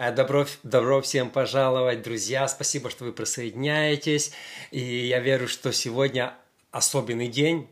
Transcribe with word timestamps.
Э, 0.00 0.12
добро, 0.12 0.46
добро 0.62 1.00
всем 1.00 1.28
пожаловать, 1.28 2.02
друзья. 2.02 2.46
Спасибо, 2.46 2.88
что 2.88 3.04
вы 3.04 3.12
присоединяетесь. 3.12 4.30
И 4.70 4.78
я 4.80 5.18
верю, 5.18 5.48
что 5.48 5.72
сегодня 5.72 6.34
особенный 6.70 7.26
день. 7.26 7.68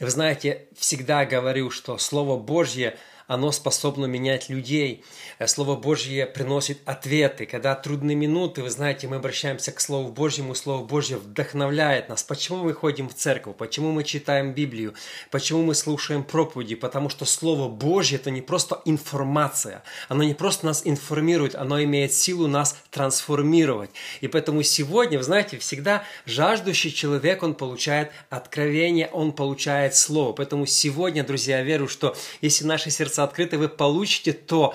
И 0.00 0.04
вы 0.04 0.10
знаете, 0.10 0.66
всегда 0.76 1.24
говорю, 1.24 1.70
что 1.70 1.96
Слово 1.96 2.36
Божье– 2.36 2.98
оно 3.32 3.50
способно 3.50 4.04
менять 4.04 4.50
людей. 4.50 5.04
Э, 5.38 5.46
Слово 5.46 5.74
Божье 5.74 6.26
приносит 6.26 6.78
ответы. 6.84 7.46
Когда 7.46 7.74
трудные 7.74 8.14
минуты, 8.14 8.62
вы 8.62 8.68
знаете, 8.68 9.08
мы 9.08 9.16
обращаемся 9.16 9.72
к 9.72 9.80
Слову 9.80 10.12
Божьему, 10.12 10.54
Слово 10.54 10.84
Божье 10.84 11.16
вдохновляет 11.16 12.10
нас. 12.10 12.22
Почему 12.22 12.64
мы 12.64 12.74
ходим 12.74 13.08
в 13.08 13.14
церковь? 13.14 13.56
Почему 13.56 13.90
мы 13.90 14.04
читаем 14.04 14.52
Библию? 14.52 14.92
Почему 15.30 15.62
мы 15.62 15.74
слушаем 15.74 16.24
проповеди? 16.24 16.74
Потому 16.74 17.08
что 17.08 17.24
Слово 17.24 17.68
Божье– 17.68 18.18
это 18.20 18.30
не 18.30 18.42
просто 18.42 18.82
информация. 18.84 19.82
Оно 20.08 20.24
не 20.24 20.34
просто 20.34 20.66
нас 20.66 20.82
информирует, 20.84 21.54
оно 21.54 21.82
имеет 21.82 22.12
силу 22.12 22.48
нас 22.48 22.76
трансформировать. 22.90 23.90
И 24.20 24.28
поэтому 24.28 24.62
сегодня, 24.62 25.16
вы 25.16 25.24
знаете, 25.24 25.58
всегда 25.58 26.04
жаждущий 26.26 26.92
человек, 26.92 27.42
он 27.42 27.54
получает 27.54 28.12
откровение, 28.28 29.08
он 29.08 29.32
получает 29.32 29.96
Слово. 29.96 30.34
Поэтому 30.34 30.66
сегодня, 30.66 31.24
друзья, 31.24 31.58
я 31.58 31.64
верю, 31.64 31.88
что 31.88 32.14
если 32.42 32.66
наши 32.66 32.90
сердца 32.90 33.21
открыты, 33.24 33.58
вы 33.58 33.68
получите 33.68 34.32
то 34.32 34.74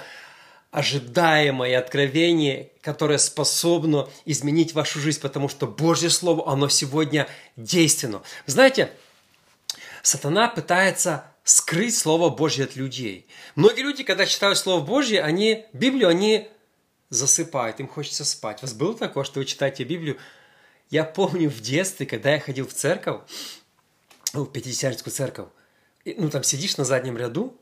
ожидаемое 0.71 1.79
откровение, 1.79 2.71
которое 2.81 3.17
способно 3.17 4.09
изменить 4.25 4.73
вашу 4.73 4.99
жизнь, 4.99 5.21
потому 5.21 5.49
что 5.49 5.65
Божье 5.65 6.09
Слово, 6.09 6.51
оно 6.51 6.69
сегодня 6.69 7.27
действенно. 7.55 8.21
Знаете, 8.45 8.91
сатана 10.03 10.49
пытается 10.49 11.25
скрыть 11.43 11.97
Слово 11.97 12.29
Божье 12.29 12.65
от 12.65 12.75
людей. 12.75 13.27
Многие 13.55 13.81
люди, 13.81 14.03
когда 14.03 14.25
читают 14.25 14.57
Слово 14.57 14.83
Божье, 14.83 15.21
они 15.21 15.65
Библию, 15.73 16.09
они 16.09 16.49
засыпают, 17.09 17.79
им 17.79 17.87
хочется 17.87 18.25
спать. 18.25 18.59
У 18.59 18.65
вас 18.65 18.73
было 18.73 18.93
такое, 18.93 19.23
что 19.23 19.39
вы 19.39 19.45
читаете 19.45 19.83
Библию? 19.83 20.17
Я 20.89 21.05
помню 21.05 21.49
в 21.49 21.61
детстве, 21.61 22.05
когда 22.05 22.33
я 22.33 22.39
ходил 22.39 22.67
в 22.67 22.73
церковь, 22.73 23.21
в 24.33 24.45
Пятидесятническую 24.45 25.13
церковь, 25.13 25.47
ну, 26.05 26.29
там 26.29 26.43
сидишь 26.43 26.77
на 26.77 26.83
заднем 26.85 27.17
ряду, 27.17 27.59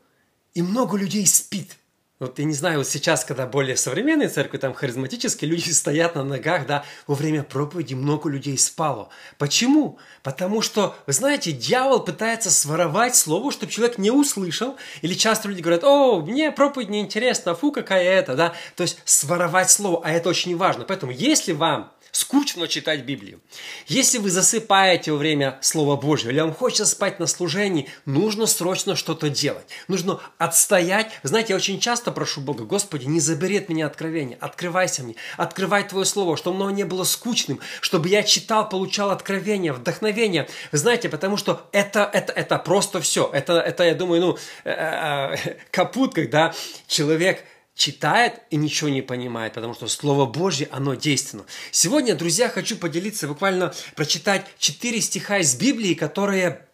и 0.56 0.64
много 0.64 0.98
людей 0.98 1.28
спит. 1.28 1.78
Вот 2.18 2.40
я 2.40 2.46
не 2.46 2.54
знаю, 2.54 2.78
вот 2.78 2.88
сейчас, 2.88 3.26
когда 3.26 3.46
более 3.46 3.76
современные 3.76 4.30
церкви, 4.30 4.58
там 4.58 4.74
харизматические 4.74 5.52
люди 5.52 5.70
стоят 5.72 6.16
на 6.16 6.24
ногах, 6.24 6.66
да, 6.66 6.86
во 7.08 7.16
время 7.16 7.44
проповеди 7.44 7.94
много 7.94 8.30
людей 8.30 8.58
спало. 8.58 9.10
Почему? 9.38 10.00
Потому 10.24 10.62
что, 10.62 10.96
вы 11.08 11.14
знаете, 11.14 11.52
дьявол 11.52 12.00
пытается 12.00 12.52
своровать 12.52 13.18
слово, 13.18 13.52
чтобы 13.52 13.70
человек 13.70 13.98
не 13.98 14.12
услышал. 14.12 14.78
Или 15.02 15.14
часто 15.14 15.50
люди 15.50 15.62
говорят, 15.62 15.84
о, 15.84 16.22
мне 16.22 16.54
проповедь 16.54 16.88
не 16.88 17.02
интересна, 17.02 17.54
фу, 17.54 17.74
какая 17.74 18.04
это, 18.04 18.36
да. 18.36 18.54
То 18.78 18.84
есть 18.84 18.98
своровать 19.04 19.70
слово, 19.70 20.02
а 20.06 20.12
это 20.12 20.30
очень 20.30 20.56
важно. 20.56 20.86
Поэтому, 20.86 21.12
если 21.12 21.52
вам 21.52 21.92
скучно 22.16 22.70
читать 22.70 23.02
Библию. 23.02 23.42
Если 23.88 24.20
вы 24.20 24.30
засыпаете 24.30 25.12
во 25.12 25.18
время 25.18 25.60
Слова 25.62 25.98
Божьего, 25.98 26.32
или 26.32 26.40
вам 26.40 26.54
хочется 26.54 26.86
спать 26.86 27.20
на 27.20 27.28
служении, 27.28 27.90
нужно 28.06 28.46
срочно 28.46 28.96
что-то 28.96 29.30
делать. 29.30 29.68
Нужно 29.90 30.22
отстоять. 30.38 31.12
Знаете, 31.24 31.52
я 31.52 31.58
очень 31.58 31.78
часто 31.78 32.14
прошу 32.14 32.40
Бога, 32.40 32.64
Господи, 32.64 33.06
не 33.06 33.20
забери 33.20 33.58
от 33.58 33.68
меня 33.68 33.86
откровение, 33.86 34.38
открывайся 34.40 35.04
мне, 35.04 35.16
открывай 35.36 35.84
Твое 35.84 36.06
Слово, 36.06 36.38
чтобы 36.38 36.56
оно 36.56 36.72
не 36.72 36.86
было 36.86 37.04
скучным, 37.04 37.60
чтобы 37.82 38.08
я 38.08 38.24
читал, 38.24 38.70
получал 38.70 39.12
откровение, 39.12 39.74
вдохновение. 39.74 40.48
Знаете, 40.72 41.10
потому 41.10 41.36
что 41.36 41.68
это, 41.74 42.10
это, 42.14 42.32
это 42.32 42.58
просто 42.60 43.02
все. 43.02 43.30
Это, 43.34 43.60
это 43.60 43.84
я 43.84 43.94
думаю, 43.94 44.22
ну, 44.22 44.38
э, 44.64 44.72
э, 44.72 45.58
капут, 45.70 46.14
когда 46.14 46.54
человек– 46.88 47.44
читает 47.76 48.42
и 48.50 48.56
ничего 48.56 48.90
не 48.90 49.02
понимает, 49.02 49.54
потому 49.54 49.74
что 49.74 49.88
Слово 49.88 50.26
Божье, 50.26 50.68
оно 50.72 50.96
действенно. 50.96 51.46
Сегодня, 51.72 52.16
друзья, 52.16 52.50
хочу 52.50 52.78
поделиться, 52.78 53.28
буквально 53.28 53.74
прочитать 53.96 54.46
четыре 54.58 55.02
стиха 55.02 55.40
из 55.40 55.56
Библии, 55.56 55.94
которые 55.94 56.66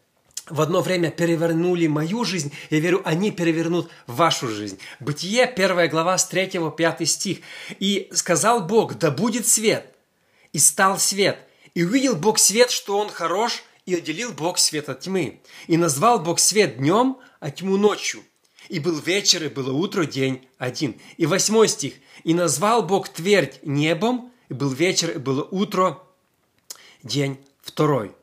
в 0.48 0.62
одно 0.62 0.82
время 0.82 1.12
перевернули 1.12 1.88
мою 1.88 2.24
жизнь, 2.24 2.52
я 2.70 2.80
верю, 2.80 3.02
они 3.06 3.32
перевернут 3.32 3.90
вашу 4.06 4.48
жизнь. 4.48 4.80
Бытие, 5.00 5.48
первая 5.48 5.88
глава, 5.88 6.18
с 6.18 6.28
3 6.28 6.60
по 6.60 6.70
5 6.70 7.08
стих. 7.08 7.40
«И 7.80 8.10
сказал 8.14 8.62
Бог, 8.62 8.98
да 8.98 9.12
будет 9.12 9.48
свет, 9.48 9.86
и 10.54 10.60
стал 10.60 11.00
свет. 11.00 11.40
И 11.74 11.84
увидел 11.84 12.16
Бог 12.16 12.38
свет, 12.38 12.70
что 12.70 12.98
он 12.98 13.10
хорош, 13.10 13.64
и 13.86 13.96
отделил 13.96 14.34
Бог 14.34 14.58
свет 14.58 14.90
от 14.90 15.02
тьмы. 15.02 15.42
И 15.68 15.78
назвал 15.78 16.20
Бог 16.20 16.40
свет 16.40 16.78
днем, 16.78 17.18
а 17.40 17.50
тьму 17.50 17.78
ночью. 17.78 18.24
И 18.72 18.80
был 18.80 18.98
вечер, 19.00 19.44
и 19.44 19.50
было 19.50 19.74
утро, 19.74 20.06
день 20.06 20.48
один. 20.58 20.96
И 21.18 21.26
восьмой 21.26 21.68
стих. 21.68 21.96
И 22.24 22.34
назвал 22.34 22.84
Бог 22.84 23.10
твердь 23.10 23.60
небом, 23.64 24.32
и 24.48 24.54
был 24.54 24.70
вечер, 24.70 25.12
и 25.12 25.18
было 25.18 25.44
утро, 25.44 26.02
день 27.04 27.38
второй. 27.62 28.14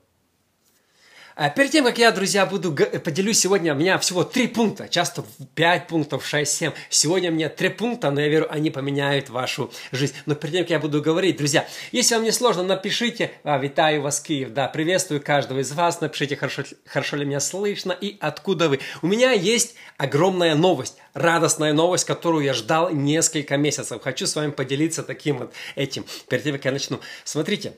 А 1.38 1.50
перед 1.50 1.70
тем, 1.70 1.84
как 1.84 1.98
я, 1.98 2.10
друзья, 2.10 2.46
буду 2.46 2.74
поделюсь 2.74 3.38
сегодня, 3.38 3.72
у 3.72 3.76
меня 3.76 3.96
всего 3.98 4.24
три 4.24 4.48
пункта, 4.48 4.88
часто 4.88 5.24
пять 5.54 5.86
пунктов, 5.86 6.26
шесть, 6.26 6.56
семь. 6.56 6.72
Сегодня 6.90 7.30
мне 7.30 7.48
три 7.48 7.68
пункта, 7.68 8.10
но 8.10 8.20
я 8.20 8.26
верю, 8.26 8.52
они 8.52 8.70
поменяют 8.70 9.28
вашу 9.28 9.70
жизнь. 9.92 10.14
Но 10.26 10.34
перед 10.34 10.54
тем, 10.54 10.62
как 10.64 10.70
я 10.70 10.78
буду 10.80 11.00
говорить, 11.00 11.36
друзья, 11.36 11.64
если 11.92 12.16
вам 12.16 12.24
не 12.24 12.32
сложно, 12.32 12.64
напишите, 12.64 13.30
а, 13.44 13.56
витаю 13.56 14.02
вас, 14.02 14.18
Киев, 14.18 14.52
да, 14.52 14.66
приветствую 14.66 15.22
каждого 15.22 15.60
из 15.60 15.70
вас, 15.70 16.00
напишите, 16.00 16.34
хорошо, 16.34 16.64
хорошо 16.84 17.14
ли 17.14 17.24
меня 17.24 17.38
слышно 17.38 17.92
и 17.92 18.16
откуда 18.18 18.68
вы. 18.68 18.80
У 19.02 19.06
меня 19.06 19.30
есть 19.30 19.76
огромная 19.96 20.56
новость, 20.56 20.96
радостная 21.14 21.72
новость, 21.72 22.04
которую 22.04 22.44
я 22.44 22.52
ждал 22.52 22.90
несколько 22.90 23.56
месяцев. 23.56 24.02
Хочу 24.02 24.26
с 24.26 24.34
вами 24.34 24.50
поделиться 24.50 25.04
таким 25.04 25.38
вот 25.38 25.52
этим, 25.76 26.04
перед 26.28 26.42
тем, 26.42 26.56
как 26.56 26.64
я 26.64 26.72
начну. 26.72 26.98
Смотрите, 27.22 27.74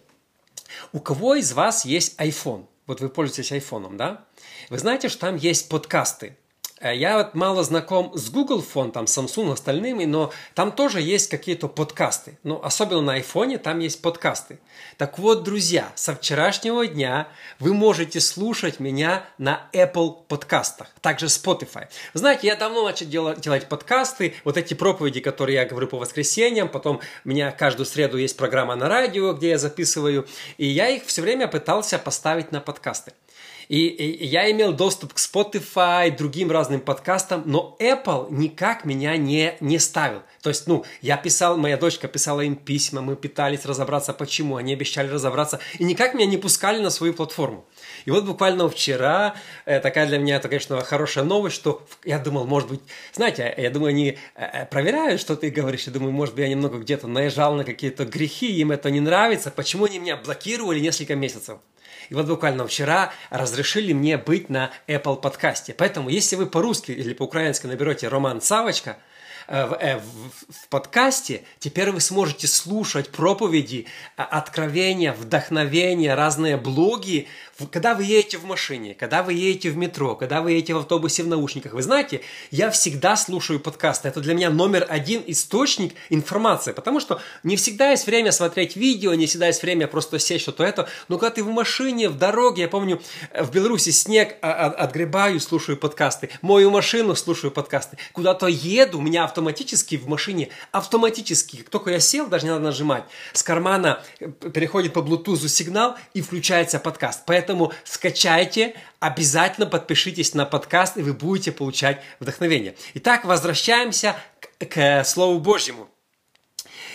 у 0.94 1.00
кого 1.00 1.34
из 1.34 1.52
вас 1.52 1.84
есть 1.84 2.18
iPhone? 2.18 2.64
Вот 2.90 3.00
вы 3.00 3.08
пользуетесь 3.08 3.52
айфоном, 3.52 3.96
да, 3.96 4.24
вы 4.68 4.78
знаете, 4.78 5.08
что 5.08 5.20
там 5.20 5.36
есть 5.36 5.68
подкасты. 5.68 6.36
Э, 6.80 6.96
я 6.96 7.18
вот 7.18 7.34
мало 7.34 7.62
знаком 7.62 8.12
с 8.14 8.30
Google 8.30 8.64
Phone, 8.64 8.90
там 8.90 9.04
Samsung, 9.04 9.52
остальными, 9.52 10.04
но 10.04 10.32
там 10.54 10.72
тоже 10.72 11.00
есть 11.00 11.28
какие-то 11.28 11.68
подкасты. 11.68 12.38
Ну, 12.42 12.60
особенно 12.62 13.02
на 13.02 13.18
iPhone 13.18 13.58
там 13.58 13.78
есть 13.80 14.00
подкасты. 14.00 14.58
Так 14.96 15.18
вот, 15.18 15.44
друзья, 15.44 15.92
со 15.94 16.14
вчерашнего 16.14 16.86
дня 16.86 17.28
вы 17.58 17.74
можете 17.74 18.20
слушать 18.20 18.80
меня 18.80 19.24
на 19.38 19.68
Apple 19.72 20.24
подкастах, 20.26 20.88
также 21.02 21.26
Spotify. 21.26 21.88
Знаете, 22.14 22.46
я 22.46 22.56
давно 22.56 22.84
начал 22.84 23.06
делать, 23.06 23.40
делать 23.40 23.68
подкасты, 23.68 24.34
вот 24.44 24.56
эти 24.56 24.74
проповеди, 24.74 25.20
которые 25.20 25.56
я 25.56 25.64
говорю 25.66 25.86
по 25.86 25.98
воскресеньям, 25.98 26.68
потом 26.68 27.00
у 27.24 27.28
меня 27.28 27.52
каждую 27.52 27.86
среду 27.86 28.16
есть 28.16 28.36
программа 28.36 28.74
на 28.74 28.88
радио, 28.88 29.34
где 29.34 29.50
я 29.50 29.58
записываю, 29.58 30.26
и 30.56 30.66
я 30.66 30.88
их 30.88 31.04
все 31.04 31.20
время 31.22 31.46
пытался 31.46 31.98
поставить 31.98 32.52
на 32.52 32.60
подкасты. 32.60 33.12
И, 33.70 33.86
и 33.86 34.26
я 34.26 34.50
имел 34.50 34.72
доступ 34.72 35.14
к 35.14 35.18
Spotify, 35.18 36.10
другим 36.10 36.50
разным 36.50 36.80
подкастам, 36.80 37.44
но 37.46 37.76
Apple 37.78 38.26
никак 38.30 38.84
меня 38.84 39.16
не, 39.16 39.54
не 39.60 39.78
ставил. 39.78 40.22
То 40.42 40.50
есть, 40.50 40.66
ну, 40.66 40.84
я 41.02 41.16
писал, 41.16 41.56
моя 41.56 41.76
дочка 41.76 42.08
писала 42.08 42.40
им 42.40 42.56
письма, 42.56 43.00
мы 43.00 43.14
пытались 43.14 43.64
разобраться, 43.64 44.12
почему, 44.12 44.56
они 44.56 44.72
обещали 44.72 45.08
разобраться, 45.08 45.60
и 45.78 45.84
никак 45.84 46.14
меня 46.14 46.26
не 46.26 46.36
пускали 46.36 46.82
на 46.82 46.90
свою 46.90 47.14
платформу. 47.14 47.64
И 48.06 48.10
вот 48.10 48.24
буквально 48.24 48.68
вчера, 48.68 49.36
э, 49.66 49.78
такая 49.78 50.08
для 50.08 50.18
меня, 50.18 50.38
это, 50.38 50.48
конечно, 50.48 50.80
хорошая 50.80 51.22
новость, 51.22 51.54
что 51.54 51.86
я 52.04 52.18
думал, 52.18 52.46
может 52.46 52.68
быть, 52.68 52.80
знаете, 53.12 53.54
я 53.56 53.70
думаю, 53.70 53.90
они 53.90 54.18
э, 54.34 54.44
э, 54.52 54.66
проверяют, 54.66 55.20
что 55.20 55.36
ты 55.36 55.48
говоришь, 55.48 55.84
я 55.84 55.92
думаю, 55.92 56.10
может 56.10 56.34
быть, 56.34 56.42
я 56.42 56.50
немного 56.50 56.78
где-то 56.78 57.06
наезжал 57.06 57.54
на 57.54 57.62
какие-то 57.62 58.04
грехи, 58.04 58.52
им 58.52 58.72
это 58.72 58.90
не 58.90 58.98
нравится, 58.98 59.52
почему 59.52 59.84
они 59.84 60.00
меня 60.00 60.16
блокировали 60.16 60.80
несколько 60.80 61.14
месяцев. 61.14 61.58
И 62.10 62.14
вот 62.14 62.26
буквально 62.26 62.66
вчера 62.66 63.12
разрешили 63.30 63.92
мне 63.94 64.18
быть 64.18 64.50
на 64.50 64.70
Apple 64.86 65.20
подкасте. 65.20 65.72
Поэтому, 65.72 66.10
если 66.10 66.36
вы 66.36 66.46
по-русски 66.46 66.92
или 66.92 67.14
по-украински 67.14 67.66
наберете 67.66 68.08
«Роман 68.08 68.42
Савочка», 68.42 68.98
Э, 69.52 69.66
в, 69.66 69.72
э, 69.80 69.96
в, 69.96 70.52
в 70.52 70.68
подкасте, 70.68 71.42
теперь 71.58 71.90
вы 71.90 72.00
сможете 72.00 72.46
слушать 72.46 73.10
проповеди, 73.10 73.86
а, 74.16 74.22
откровения, 74.24 75.12
вдохновения, 75.12 76.14
разные 76.14 76.56
блоги, 76.56 77.26
когда 77.66 77.94
вы 77.94 78.04
едете 78.04 78.38
в 78.38 78.44
машине, 78.44 78.94
когда 78.94 79.22
вы 79.24 79.32
едете 79.32 79.70
в 79.70 79.76
метро, 79.76 80.14
когда 80.14 80.40
вы 80.40 80.52
едете 80.52 80.74
в 80.74 80.78
автобусе 80.78 81.24
в 81.24 81.26
наушниках. 81.26 81.72
Вы 81.72 81.82
знаете, 81.82 82.20
я 82.52 82.70
всегда 82.70 83.16
слушаю 83.16 83.58
подкасты. 83.58 84.08
Это 84.08 84.20
для 84.20 84.34
меня 84.34 84.50
номер 84.50 84.86
один 84.88 85.22
источник 85.26 85.94
информации, 86.08 86.72
потому 86.72 87.00
что 87.00 87.20
не 87.42 87.56
всегда 87.56 87.90
есть 87.90 88.06
время 88.06 88.30
смотреть 88.30 88.76
видео, 88.76 89.14
не 89.14 89.26
всегда 89.26 89.48
есть 89.48 89.62
время 89.62 89.88
просто 89.88 90.18
сесть 90.18 90.42
что-то 90.42 90.62
это. 90.62 90.88
Но 91.08 91.18
когда 91.18 91.34
ты 91.34 91.42
в 91.42 91.50
машине, 91.50 92.08
в 92.08 92.16
дороге, 92.16 92.62
я 92.62 92.68
помню, 92.68 93.02
э, 93.32 93.42
в 93.42 93.50
Беларуси 93.50 93.90
снег 93.90 94.36
а, 94.42 94.52
а, 94.52 94.66
отгребаю, 94.70 95.40
слушаю 95.40 95.76
подкасты, 95.76 96.30
мою 96.42 96.70
машину, 96.70 97.16
слушаю 97.16 97.50
подкасты. 97.50 97.98
Куда-то 98.12 98.46
еду, 98.46 98.98
у 98.98 99.02
меня 99.02 99.24
авто 99.24 99.40
автоматически 99.40 99.96
в 99.96 100.06
машине, 100.06 100.50
автоматически, 100.70 101.56
как 101.56 101.70
только 101.70 101.90
я 101.90 102.00
сел, 102.00 102.26
даже 102.26 102.44
не 102.44 102.50
надо 102.50 102.64
нажимать, 102.64 103.04
с 103.32 103.42
кармана 103.42 104.02
э, 104.18 104.28
переходит 104.52 104.92
по 104.92 104.98
Bluetooth 104.98 105.48
сигнал 105.48 105.96
и 106.12 106.20
включается 106.20 106.78
подкаст. 106.78 107.22
Поэтому 107.24 107.49
скачайте, 107.84 108.74
обязательно 108.98 109.66
подпишитесь 109.66 110.34
на 110.34 110.46
подкаст, 110.46 110.96
и 110.96 111.02
вы 111.02 111.12
будете 111.12 111.52
получать 111.52 112.02
вдохновение. 112.18 112.74
Итак, 112.94 113.24
возвращаемся 113.24 114.16
к, 114.40 114.66
к 114.66 115.04
Слову 115.04 115.40
Божьему. 115.40 115.88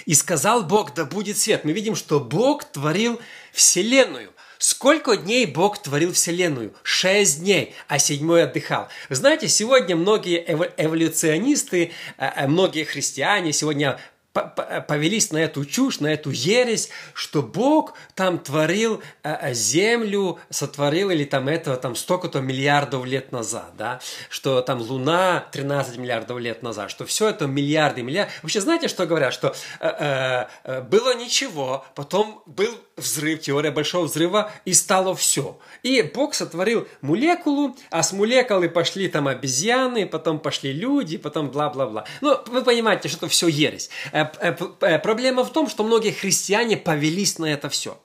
И 0.05 0.13
сказал 0.13 0.63
Бог, 0.63 0.93
да 0.93 1.05
будет 1.05 1.37
свет. 1.37 1.65
Мы 1.65 1.71
видим, 1.71 1.95
что 1.95 2.19
Бог 2.19 2.63
творил 2.63 3.19
Вселенную. 3.51 4.31
Сколько 4.57 5.17
дней 5.17 5.45
Бог 5.45 5.81
творил 5.81 6.13
Вселенную? 6.13 6.73
Шесть 6.83 7.41
дней, 7.41 7.75
а 7.87 7.99
седьмой 7.99 8.43
отдыхал. 8.43 8.87
Знаете, 9.09 9.47
сегодня 9.47 9.95
многие 9.95 10.43
эволюционисты, 10.77 11.91
э, 12.17 12.25
э, 12.25 12.47
многие 12.47 12.83
христиане 12.83 13.51
сегодня 13.51 13.99
повелись 14.35 15.31
на 15.31 15.37
эту 15.37 15.65
чушь, 15.65 15.99
на 15.99 16.07
эту 16.07 16.29
ересь, 16.29 16.89
что 17.13 17.41
Бог 17.41 17.93
там 18.15 18.39
творил 18.39 19.01
э, 19.23 19.35
э, 19.41 19.53
землю, 19.53 20.39
сотворил 20.49 21.09
или 21.09 21.23
там 21.23 21.47
этого 21.47 21.77
там 21.77 21.95
столько-то 21.95 22.41
миллиардов 22.41 23.05
лет 23.05 23.31
назад, 23.31 23.71
да, 23.77 23.99
что 24.29 24.61
там 24.61 24.81
Луна 24.81 25.45
13 25.51 25.97
миллиардов 25.97 26.39
лет 26.39 26.63
назад, 26.63 26.91
что 26.91 27.05
все 27.05 27.29
это 27.29 27.47
миллиарды, 27.47 28.03
миллиарды. 28.03 28.31
Вообще 28.41 28.61
знаете, 28.61 28.87
что 28.87 29.05
говорят? 29.05 29.33
Что 29.33 29.55
э, 29.79 29.87
э, 29.87 30.45
э, 30.63 30.81
было 30.81 31.15
ничего, 31.15 31.85
потом 31.95 32.43
был 32.45 32.75
взрыв, 32.97 33.41
теория 33.41 33.71
большого 33.71 34.05
взрыва, 34.05 34.51
и 34.63 34.73
стало 34.73 35.15
все. 35.15 35.57
И 35.83 36.01
Бог 36.01 36.33
сотворил 36.33 36.87
молекулу, 37.01 37.75
а 37.89 38.03
с 38.03 38.13
молекулы 38.13 38.69
пошли 38.69 39.07
там 39.09 39.27
обезьяны, 39.27 40.05
потом 40.05 40.39
пошли 40.39 40.71
люди, 40.71 41.17
потом 41.17 41.49
бла-бла-бла. 41.49 42.05
Ну, 42.21 42.39
вы 42.47 42.63
понимаете, 42.63 43.09
что 43.09 43.17
это 43.17 43.27
все 43.27 43.47
ересь. 43.47 43.89
Э, 44.13 44.25
э, 44.39 44.55
э, 44.81 44.99
проблема 44.99 45.43
в 45.43 45.51
том, 45.51 45.69
что 45.69 45.83
многие 45.83 46.11
христиане 46.11 46.77
повелись 46.77 47.37
на 47.37 47.45
это 47.45 47.69
все. 47.69 47.99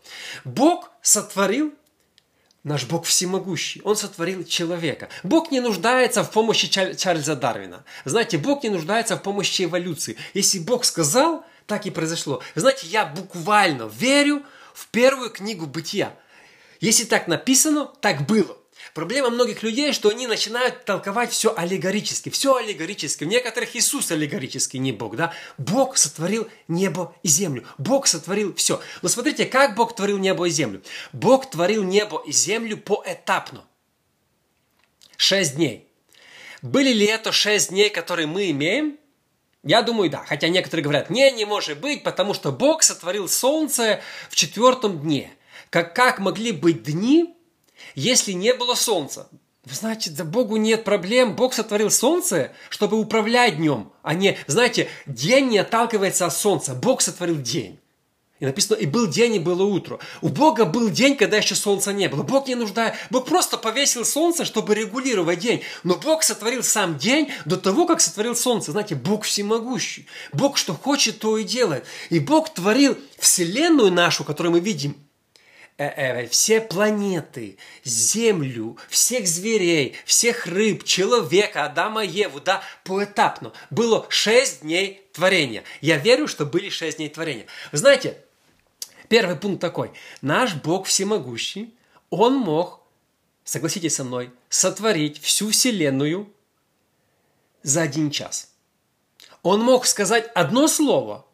Бог 0.45 0.91
сотворил 1.03 1.73
Наш 2.63 2.85
Бог 2.85 3.07
всемогущий. 3.07 3.81
Он 3.85 3.97
сотворил 3.97 4.45
человека. 4.45 5.09
Бог 5.23 5.51
не 5.51 5.61
нуждается 5.61 6.23
в 6.23 6.31
помощи 6.31 6.69
Чарльза 6.69 7.35
Дарвина. 7.35 7.85
Знаете, 8.05 8.37
Бог 8.37 8.63
не 8.63 8.69
нуждается 8.69 9.17
в 9.17 9.23
помощи 9.23 9.63
эволюции. 9.63 10.19
Если 10.35 10.59
Бог 10.59 10.85
сказал, 10.85 11.43
так 11.67 11.87
и 11.87 11.91
произошло. 11.91 12.43
Знаете, 12.55 12.87
я 12.89 13.07
буквально 13.07 13.85
верю, 13.85 14.43
в 14.81 14.87
первую 14.89 15.31
книгу 15.31 15.67
бытия. 15.67 16.17
Если 16.81 17.05
так 17.05 17.29
написано, 17.29 17.85
так 18.01 18.27
было. 18.27 18.57
Проблема 18.95 19.29
многих 19.29 19.63
людей, 19.63 19.93
что 19.93 20.09
они 20.09 20.27
начинают 20.27 20.87
толковать 20.87 21.33
все 21.33 21.55
аллегорически, 21.55 22.31
все 22.31 22.57
аллегорически. 22.57 23.25
У 23.25 23.27
некоторых 23.27 23.77
Иисус 23.77 24.11
аллегорический, 24.11 24.79
не 24.79 24.93
Бог, 24.93 25.17
да? 25.17 25.35
Бог 25.59 25.99
сотворил 25.99 26.49
небо 26.67 27.15
и 27.23 27.29
землю. 27.29 27.67
Бог 27.77 28.07
сотворил 28.07 28.55
все. 28.55 28.81
Но 29.03 29.11
смотрите, 29.11 29.45
как 29.45 29.75
Бог 29.75 29.95
творил 29.95 30.17
небо 30.17 30.47
и 30.47 30.51
землю. 30.51 30.83
Бог 31.13 31.51
творил 31.51 31.85
небо 31.85 32.23
и 32.27 32.33
землю 32.33 32.79
поэтапно. 32.79 33.67
Шесть 35.19 35.57
дней. 35.57 35.89
Были 36.63 36.93
ли 36.95 37.05
это 37.05 37.33
шесть 37.33 37.69
дней, 37.69 37.91
которые 37.91 38.27
мы 38.27 38.51
имеем? 38.51 39.00
Я 39.63 39.83
думаю, 39.83 40.11
да. 40.11 40.25
Хотя 40.27 40.49
некоторые 40.49 40.85
говорят, 40.85 41.11
не, 41.11 41.31
не 41.33 41.45
может 41.45 41.81
быть, 41.81 42.03
потому 42.03 42.35
что 42.35 42.53
Бог 42.53 42.83
сотворил 42.83 43.29
солнце 43.29 44.01
в 44.31 44.37
четвертом 44.37 45.01
дне. 45.01 45.33
Как, 45.69 45.95
как 45.95 46.19
могли 46.19 46.53
быть 46.53 46.83
дни, 46.83 47.35
если 47.95 48.33
не 48.33 48.55
было 48.55 48.75
солнца? 48.75 49.29
Значит, 49.65 50.17
за 50.17 50.25
Богу 50.25 50.57
нет 50.57 50.85
проблем. 50.85 51.37
Бог 51.37 51.53
сотворил 51.53 51.91
солнце, 51.91 52.53
чтобы 52.71 52.99
управлять 52.99 53.57
днем, 53.57 53.93
а 54.03 54.15
не, 54.15 54.39
знаете, 54.47 54.89
день 55.07 55.49
не 55.49 55.59
отталкивается 55.59 56.27
от 56.27 56.35
солнца. 56.35 56.75
Бог 56.75 57.03
сотворил 57.03 57.41
день. 57.41 57.80
И 58.41 58.47
написано, 58.47 58.77
и 58.77 58.87
был 58.87 59.07
день, 59.07 59.37
и 59.37 59.39
было 59.39 59.63
утро. 59.63 59.99
У 60.23 60.31
Бога 60.31 60.65
был 60.65 60.89
день, 60.89 61.15
когда 61.15 61.37
еще 61.37 61.55
солнца 61.55 61.93
не 61.93 62.09
было. 62.09 62.23
Бог 62.23 62.49
не 62.49 62.55
нуждает. 62.55 62.95
Бог 63.11 63.27
просто 63.27 63.59
повесил 63.59 64.07
солнце, 64.07 64.47
чтобы 64.47 64.75
регулировать 64.75 65.39
день. 65.39 65.63
Но 65.85 65.97
Бог 65.97 66.23
сотворил 66.23 66.63
сам 66.63 66.97
день 66.97 67.31
до 67.45 67.59
того, 67.59 67.87
как 67.87 68.01
сотворил 68.01 68.35
солнце. 68.35 68.73
Знаете, 68.73 68.95
Бог 68.95 69.25
всемогущий. 69.25 70.07
Бог 70.33 70.57
что 70.57 70.73
хочет, 70.73 71.19
то 71.19 71.37
и 71.37 71.45
делает. 71.45 71.85
И 72.09 72.19
Бог 72.19 72.49
творил 72.49 72.97
вселенную 73.19 73.93
нашу, 73.93 74.25
которую 74.25 74.55
мы 74.55 74.61
видим, 74.61 74.97
э, 75.77 75.85
э, 75.85 76.27
все 76.29 76.63
планеты, 76.63 77.59
Землю, 77.85 78.79
всех 78.89 79.27
зверей, 79.29 79.97
всех 80.07 80.47
рыб, 80.47 80.85
человека, 80.85 81.67
Адама, 81.67 82.03
Еву, 82.03 82.41
да, 82.41 82.63
поэтапно. 82.85 83.53
Было 83.69 84.07
шесть 84.09 84.63
дней 84.63 85.03
творения. 85.13 85.63
Я 85.83 85.99
верю, 85.99 86.27
что 86.27 86.47
были 86.47 86.71
шесть 86.71 86.97
дней 86.97 87.11
творения. 87.11 87.45
Вы 87.71 87.77
знаете, 87.77 88.17
Первый 89.11 89.35
пункт 89.35 89.61
такой. 89.61 89.91
Наш 90.23 90.55
Бог 90.55 90.87
всемогущий, 90.87 91.75
Он 92.11 92.37
мог, 92.37 92.81
согласитесь 93.43 93.97
со 93.97 94.05
мной, 94.05 94.31
сотворить 94.49 95.21
всю 95.21 95.51
Вселенную 95.51 96.33
за 97.65 97.83
один 97.83 98.13
час. 98.13 98.53
Он 99.43 99.63
мог 99.63 99.87
сказать 99.87 100.31
одно 100.37 100.69
слово, 100.69 101.27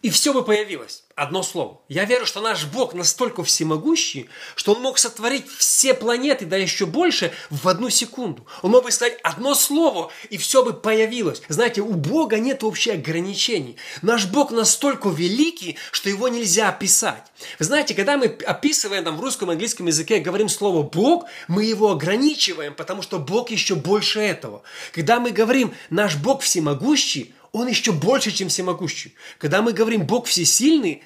и 0.00 0.08
все 0.08 0.32
бы 0.32 0.42
появилось. 0.42 1.04
Одно 1.20 1.42
слово. 1.42 1.82
Я 1.90 2.06
верю, 2.06 2.24
что 2.24 2.40
наш 2.40 2.64
Бог 2.64 2.94
настолько 2.94 3.44
всемогущий, 3.44 4.30
что 4.54 4.72
Он 4.72 4.80
мог 4.80 4.96
сотворить 4.96 5.44
все 5.50 5.92
планеты, 5.92 6.46
да 6.46 6.56
еще 6.56 6.86
больше, 6.86 7.30
в 7.50 7.68
одну 7.68 7.90
секунду. 7.90 8.46
Он 8.62 8.70
мог 8.70 8.84
бы 8.84 8.90
сказать 8.90 9.18
одно 9.22 9.54
слово, 9.54 10.10
и 10.30 10.38
все 10.38 10.64
бы 10.64 10.72
появилось. 10.72 11.42
Знаете, 11.46 11.82
у 11.82 11.92
Бога 11.92 12.38
нет 12.38 12.62
вообще 12.62 12.92
ограничений. 12.92 13.76
Наш 14.00 14.28
Бог 14.28 14.50
настолько 14.50 15.10
великий, 15.10 15.76
что 15.92 16.08
его 16.08 16.28
нельзя 16.28 16.70
описать. 16.70 17.24
Вы 17.58 17.66
знаете, 17.66 17.94
когда 17.94 18.16
мы 18.16 18.24
описываем 18.46 19.04
там, 19.04 19.18
в 19.18 19.20
русском 19.20 19.50
и 19.50 19.52
английском 19.52 19.88
языке, 19.88 20.20
говорим 20.20 20.48
слово 20.48 20.82
Бог, 20.82 21.26
мы 21.48 21.64
его 21.64 21.90
ограничиваем, 21.90 22.74
потому 22.74 23.02
что 23.02 23.18
Бог 23.18 23.50
еще 23.50 23.74
больше 23.74 24.20
этого. 24.20 24.62
Когда 24.94 25.20
мы 25.20 25.32
говорим 25.32 25.74
наш 25.90 26.16
Бог 26.16 26.40
всемогущий, 26.40 27.34
он 27.52 27.68
еще 27.68 27.92
больше, 27.92 28.30
чем 28.30 28.48
всемогущий. 28.48 29.14
Когда 29.38 29.62
мы 29.62 29.72
говорим 29.72 30.06
Бог 30.06 30.26
всесильный, 30.26 31.02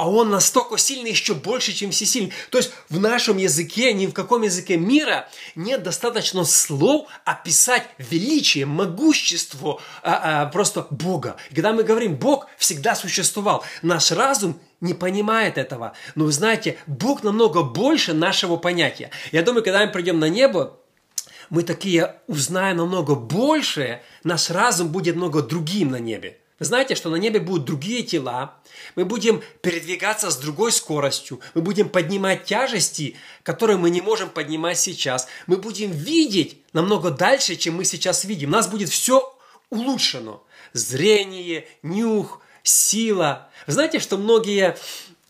а 0.00 0.08
он 0.08 0.30
настолько 0.30 0.78
сильный 0.78 1.10
еще 1.10 1.34
больше, 1.34 1.74
чем 1.74 1.90
всесильный. 1.90 2.32
То 2.48 2.56
есть 2.56 2.72
в 2.88 2.98
нашем 2.98 3.36
языке, 3.36 3.92
ни 3.92 4.06
в 4.06 4.14
каком 4.14 4.40
языке 4.40 4.78
мира 4.78 5.28
нет 5.54 5.82
достаточно 5.82 6.46
слов 6.46 7.06
описать 7.26 7.86
величие, 7.98 8.64
могущество 8.64 9.78
а, 10.02 10.44
а, 10.44 10.46
просто 10.46 10.86
Бога. 10.88 11.36
Когда 11.50 11.74
мы 11.74 11.82
говорим 11.82 12.16
Бог 12.16 12.46
всегда 12.56 12.94
существовал, 12.94 13.62
наш 13.82 14.10
разум 14.10 14.58
не 14.80 14.94
понимает 14.94 15.58
этого. 15.58 15.92
Но 16.14 16.24
вы 16.24 16.32
знаете, 16.32 16.78
Бог 16.86 17.22
намного 17.22 17.62
больше 17.62 18.14
нашего 18.14 18.56
понятия. 18.56 19.10
Я 19.32 19.42
думаю, 19.42 19.62
когда 19.62 19.84
мы 19.84 19.92
придем 19.92 20.18
на 20.18 20.30
небо, 20.30 20.80
мы 21.50 21.62
такие 21.62 22.16
узнаем 22.26 22.78
намного 22.78 23.14
больше, 23.14 24.00
наш 24.24 24.50
разум 24.50 24.88
будет 24.88 25.16
много 25.16 25.42
другим 25.42 25.90
на 25.90 25.98
небе. 25.98 26.38
Вы 26.60 26.66
знаете, 26.66 26.94
что 26.94 27.08
на 27.08 27.16
небе 27.16 27.40
будут 27.40 27.64
другие 27.64 28.02
тела, 28.02 28.60
мы 28.94 29.06
будем 29.06 29.42
передвигаться 29.62 30.30
с 30.30 30.36
другой 30.36 30.72
скоростью, 30.72 31.40
мы 31.54 31.62
будем 31.62 31.88
поднимать 31.88 32.44
тяжести, 32.44 33.16
которые 33.42 33.78
мы 33.78 33.88
не 33.88 34.02
можем 34.02 34.28
поднимать 34.28 34.78
сейчас, 34.78 35.26
мы 35.46 35.56
будем 35.56 35.90
видеть 35.90 36.58
намного 36.74 37.10
дальше, 37.10 37.56
чем 37.56 37.76
мы 37.76 37.84
сейчас 37.84 38.24
видим. 38.24 38.50
У 38.50 38.52
нас 38.52 38.68
будет 38.68 38.90
все 38.90 39.34
улучшено. 39.70 40.44
Зрение, 40.74 41.66
нюх, 41.82 42.42
сила. 42.62 43.48
Вы 43.66 43.72
знаете, 43.72 43.98
что 43.98 44.18
многие 44.18 44.76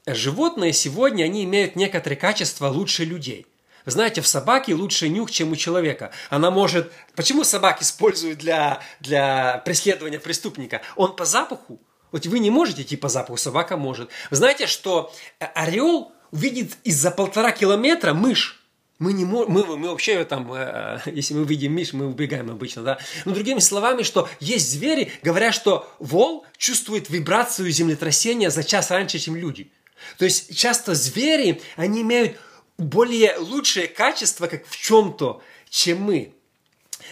животные 0.06 0.72
сегодня, 0.72 1.24
они 1.24 1.44
имеют 1.44 1.76
некоторые 1.76 2.18
качества 2.18 2.66
лучше 2.66 3.04
людей. 3.04 3.46
Знаете, 3.90 4.20
в 4.20 4.26
собаке 4.26 4.74
лучше 4.74 5.08
нюх, 5.08 5.30
чем 5.30 5.52
у 5.52 5.56
человека. 5.56 6.12
Она 6.28 6.50
может... 6.50 6.92
Почему 7.14 7.44
собак 7.44 7.82
используют 7.82 8.38
для, 8.38 8.80
для 9.00 9.62
преследования 9.64 10.18
преступника? 10.18 10.82
Он 10.96 11.14
по 11.14 11.24
запаху. 11.24 11.80
Вот 12.12 12.26
вы 12.26 12.38
не 12.38 12.50
можете 12.50 12.82
идти 12.82 12.96
по 12.96 13.08
запаху, 13.08 13.36
собака 13.36 13.76
может. 13.76 14.10
Вы 14.30 14.36
знаете, 14.36 14.66
что 14.66 15.12
э, 15.38 15.44
орел 15.54 16.12
видит 16.32 16.76
из-за 16.84 17.10
полтора 17.10 17.52
километра 17.52 18.14
мышь. 18.14 18.56
Мы 18.98 19.14
не 19.14 19.24
можем, 19.24 19.52
мы, 19.52 19.64
мы 19.76 19.88
вообще 19.88 20.24
там, 20.24 20.52
э, 20.52 21.00
если 21.06 21.34
мы 21.34 21.44
видим 21.44 21.74
мышь, 21.74 21.92
мы 21.92 22.06
убегаем 22.06 22.50
обычно, 22.50 22.82
да. 22.82 22.98
Но 23.24 23.32
другими 23.32 23.60
словами, 23.60 24.02
что 24.02 24.28
есть 24.40 24.70
звери, 24.70 25.12
говорят, 25.22 25.54
что 25.54 25.90
вол 25.98 26.44
чувствует 26.56 27.08
вибрацию 27.08 27.70
землетрясения 27.70 28.50
за 28.50 28.64
час 28.64 28.90
раньше, 28.90 29.18
чем 29.18 29.36
люди. 29.36 29.72
То 30.18 30.24
есть 30.24 30.56
часто 30.56 30.94
звери, 30.94 31.62
они 31.76 32.02
имеют 32.02 32.36
более 32.80 33.36
лучшее 33.38 33.86
качество, 33.86 34.46
как 34.46 34.66
в 34.66 34.76
чем-то, 34.76 35.42
чем 35.68 36.02
мы. 36.02 36.34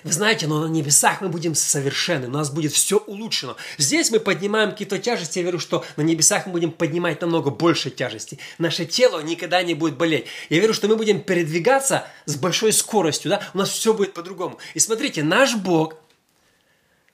Вы 0.04 0.12
знаете, 0.12 0.46
но 0.46 0.66
на 0.66 0.70
небесах 0.70 1.20
мы 1.20 1.28
будем 1.28 1.54
совершенны, 1.54 2.28
у 2.28 2.30
нас 2.30 2.50
будет 2.50 2.72
все 2.72 2.98
улучшено. 2.98 3.56
Здесь 3.78 4.10
мы 4.10 4.20
поднимаем 4.20 4.70
какие-то 4.70 4.98
тяжести, 4.98 5.38
я 5.38 5.44
верю, 5.44 5.58
что 5.58 5.84
на 5.96 6.02
небесах 6.02 6.46
мы 6.46 6.52
будем 6.52 6.70
поднимать 6.70 7.20
намного 7.20 7.50
больше 7.50 7.90
тяжести. 7.90 8.38
Наше 8.58 8.84
тело 8.86 9.20
никогда 9.20 9.62
не 9.62 9.74
будет 9.74 9.96
болеть. 9.96 10.26
Я 10.50 10.60
верю, 10.60 10.74
что 10.74 10.88
мы 10.88 10.96
будем 10.96 11.20
передвигаться 11.20 12.06
с 12.26 12.36
большой 12.36 12.72
скоростью, 12.72 13.30
да? 13.30 13.42
у 13.54 13.58
нас 13.58 13.70
все 13.70 13.92
будет 13.92 14.14
по-другому. 14.14 14.58
И 14.74 14.78
смотрите, 14.78 15.22
наш 15.22 15.56
Бог 15.56 15.96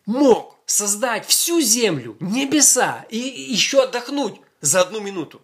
мог 0.04 0.58
создать 0.66 1.26
всю 1.26 1.60
землю, 1.60 2.16
небеса 2.20 3.06
и 3.08 3.18
еще 3.18 3.84
отдохнуть 3.84 4.40
за 4.60 4.82
одну 4.82 5.00
минуту. 5.00 5.40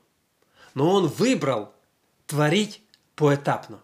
Но 0.75 0.91
Он 0.91 1.07
выбрал 1.09 1.73
творить 2.27 2.83
поэтапно. 3.21 3.83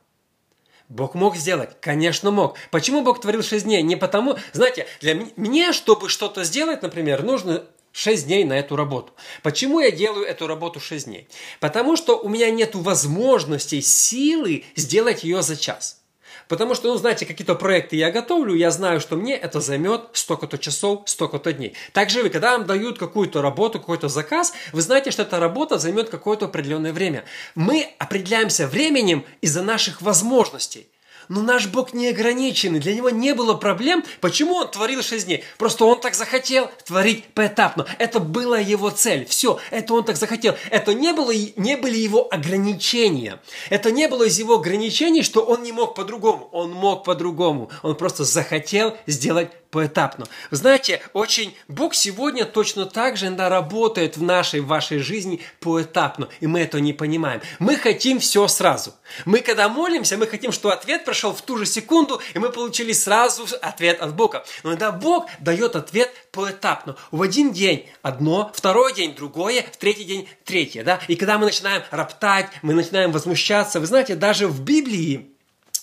Бог 0.88 1.14
мог 1.14 1.36
сделать? 1.36 1.76
Конечно, 1.80 2.30
мог. 2.30 2.56
Почему 2.70 3.02
Бог 3.02 3.20
творил 3.20 3.42
шесть 3.42 3.64
дней? 3.64 3.82
Не 3.82 3.96
потому... 3.96 4.36
Знаете, 4.52 4.86
для 5.00 5.14
меня, 5.36 5.72
чтобы 5.74 6.08
что-то 6.08 6.42
сделать, 6.44 6.82
например, 6.82 7.22
нужно 7.22 7.64
6 7.92 8.26
дней 8.26 8.44
на 8.44 8.54
эту 8.54 8.76
работу. 8.76 9.12
Почему 9.42 9.80
я 9.80 9.90
делаю 9.90 10.24
эту 10.24 10.46
работу 10.46 10.80
6 10.80 11.04
дней? 11.06 11.28
Потому 11.60 11.96
что 11.96 12.18
у 12.18 12.28
меня 12.30 12.50
нет 12.50 12.74
возможности, 12.74 13.80
силы 13.80 14.64
сделать 14.74 15.22
ее 15.22 15.42
за 15.42 15.56
час. 15.56 16.00
Потому 16.48 16.74
что, 16.74 16.88
ну, 16.88 16.96
знаете, 16.96 17.26
какие-то 17.26 17.54
проекты 17.54 17.96
я 17.96 18.10
готовлю, 18.10 18.54
я 18.54 18.70
знаю, 18.70 19.00
что 19.00 19.16
мне 19.16 19.34
это 19.34 19.60
займет 19.60 20.02
столько-то 20.12 20.58
часов, 20.58 21.02
столько-то 21.06 21.52
дней. 21.52 21.74
Также 21.92 22.22
вы, 22.22 22.30
когда 22.30 22.52
вам 22.52 22.66
дают 22.66 22.98
какую-то 22.98 23.42
работу, 23.42 23.80
какой-то 23.80 24.08
заказ, 24.08 24.52
вы 24.72 24.82
знаете, 24.82 25.10
что 25.10 25.22
эта 25.22 25.40
работа 25.40 25.78
займет 25.78 26.08
какое-то 26.08 26.46
определенное 26.46 26.92
время. 26.92 27.24
Мы 27.54 27.88
определяемся 27.98 28.66
временем 28.66 29.24
из-за 29.40 29.62
наших 29.62 30.02
возможностей. 30.02 30.86
Но 31.28 31.42
наш 31.42 31.66
Бог 31.66 31.92
не 31.92 32.08
ограниченный, 32.08 32.80
для 32.80 32.94
него 32.94 33.10
не 33.10 33.34
было 33.34 33.54
проблем. 33.54 34.04
Почему 34.20 34.54
он 34.54 34.70
творил 34.70 35.02
шесть 35.02 35.26
дней? 35.26 35.44
Просто 35.58 35.84
он 35.84 36.00
так 36.00 36.14
захотел 36.14 36.70
творить 36.84 37.24
поэтапно. 37.34 37.86
Это 37.98 38.20
была 38.20 38.58
его 38.58 38.90
цель. 38.90 39.26
Все, 39.26 39.58
это 39.70 39.94
он 39.94 40.04
так 40.04 40.16
захотел. 40.16 40.54
Это 40.70 40.94
не, 40.94 41.12
было, 41.12 41.32
не 41.56 41.76
были 41.76 41.96
его 41.96 42.28
ограничения. 42.30 43.40
Это 43.70 43.90
не 43.90 44.08
было 44.08 44.24
из 44.24 44.38
его 44.38 44.54
ограничений, 44.54 45.22
что 45.22 45.40
он 45.40 45.62
не 45.62 45.72
мог 45.72 45.94
по-другому. 45.94 46.48
Он 46.52 46.72
мог 46.72 47.04
по-другому. 47.04 47.70
Он 47.82 47.96
просто 47.96 48.24
захотел 48.24 48.96
сделать 49.06 49.50
поэтапно. 49.76 50.26
Знаете, 50.50 51.02
очень 51.12 51.54
Бог 51.68 51.94
сегодня 51.94 52.46
точно 52.46 52.86
так 52.86 53.18
же 53.18 53.26
иногда 53.26 53.50
работает 53.50 54.16
в 54.16 54.22
нашей, 54.22 54.60
в 54.60 54.66
вашей 54.68 55.00
жизни 55.00 55.42
поэтапно, 55.60 56.30
и 56.40 56.46
мы 56.46 56.60
это 56.60 56.80
не 56.80 56.94
понимаем. 56.94 57.42
Мы 57.58 57.76
хотим 57.76 58.18
все 58.18 58.48
сразу. 58.48 58.94
Мы 59.26 59.40
когда 59.40 59.68
молимся, 59.68 60.16
мы 60.16 60.26
хотим, 60.28 60.50
чтобы 60.52 60.72
ответ 60.72 61.04
прошел 61.04 61.34
в 61.34 61.42
ту 61.42 61.58
же 61.58 61.66
секунду, 61.66 62.22
и 62.32 62.38
мы 62.38 62.48
получили 62.48 62.94
сразу 62.94 63.46
ответ 63.60 64.00
от 64.00 64.14
Бога. 64.14 64.46
Но 64.62 64.70
иногда 64.70 64.92
Бог 64.92 65.28
дает 65.40 65.76
ответ 65.76 66.10
поэтапно. 66.32 66.96
В 67.10 67.20
один 67.20 67.52
день 67.52 67.86
одно, 68.00 68.50
второй 68.54 68.94
день 68.94 69.14
другое, 69.14 69.62
в 69.70 69.76
третий 69.76 70.04
день 70.04 70.26
третье. 70.44 70.84
Да? 70.84 71.00
И 71.06 71.16
когда 71.16 71.36
мы 71.36 71.44
начинаем 71.44 71.82
роптать, 71.90 72.46
мы 72.62 72.72
начинаем 72.72 73.12
возмущаться, 73.12 73.78
вы 73.78 73.84
знаете, 73.84 74.14
даже 74.14 74.48
в 74.48 74.62
Библии, 74.62 75.32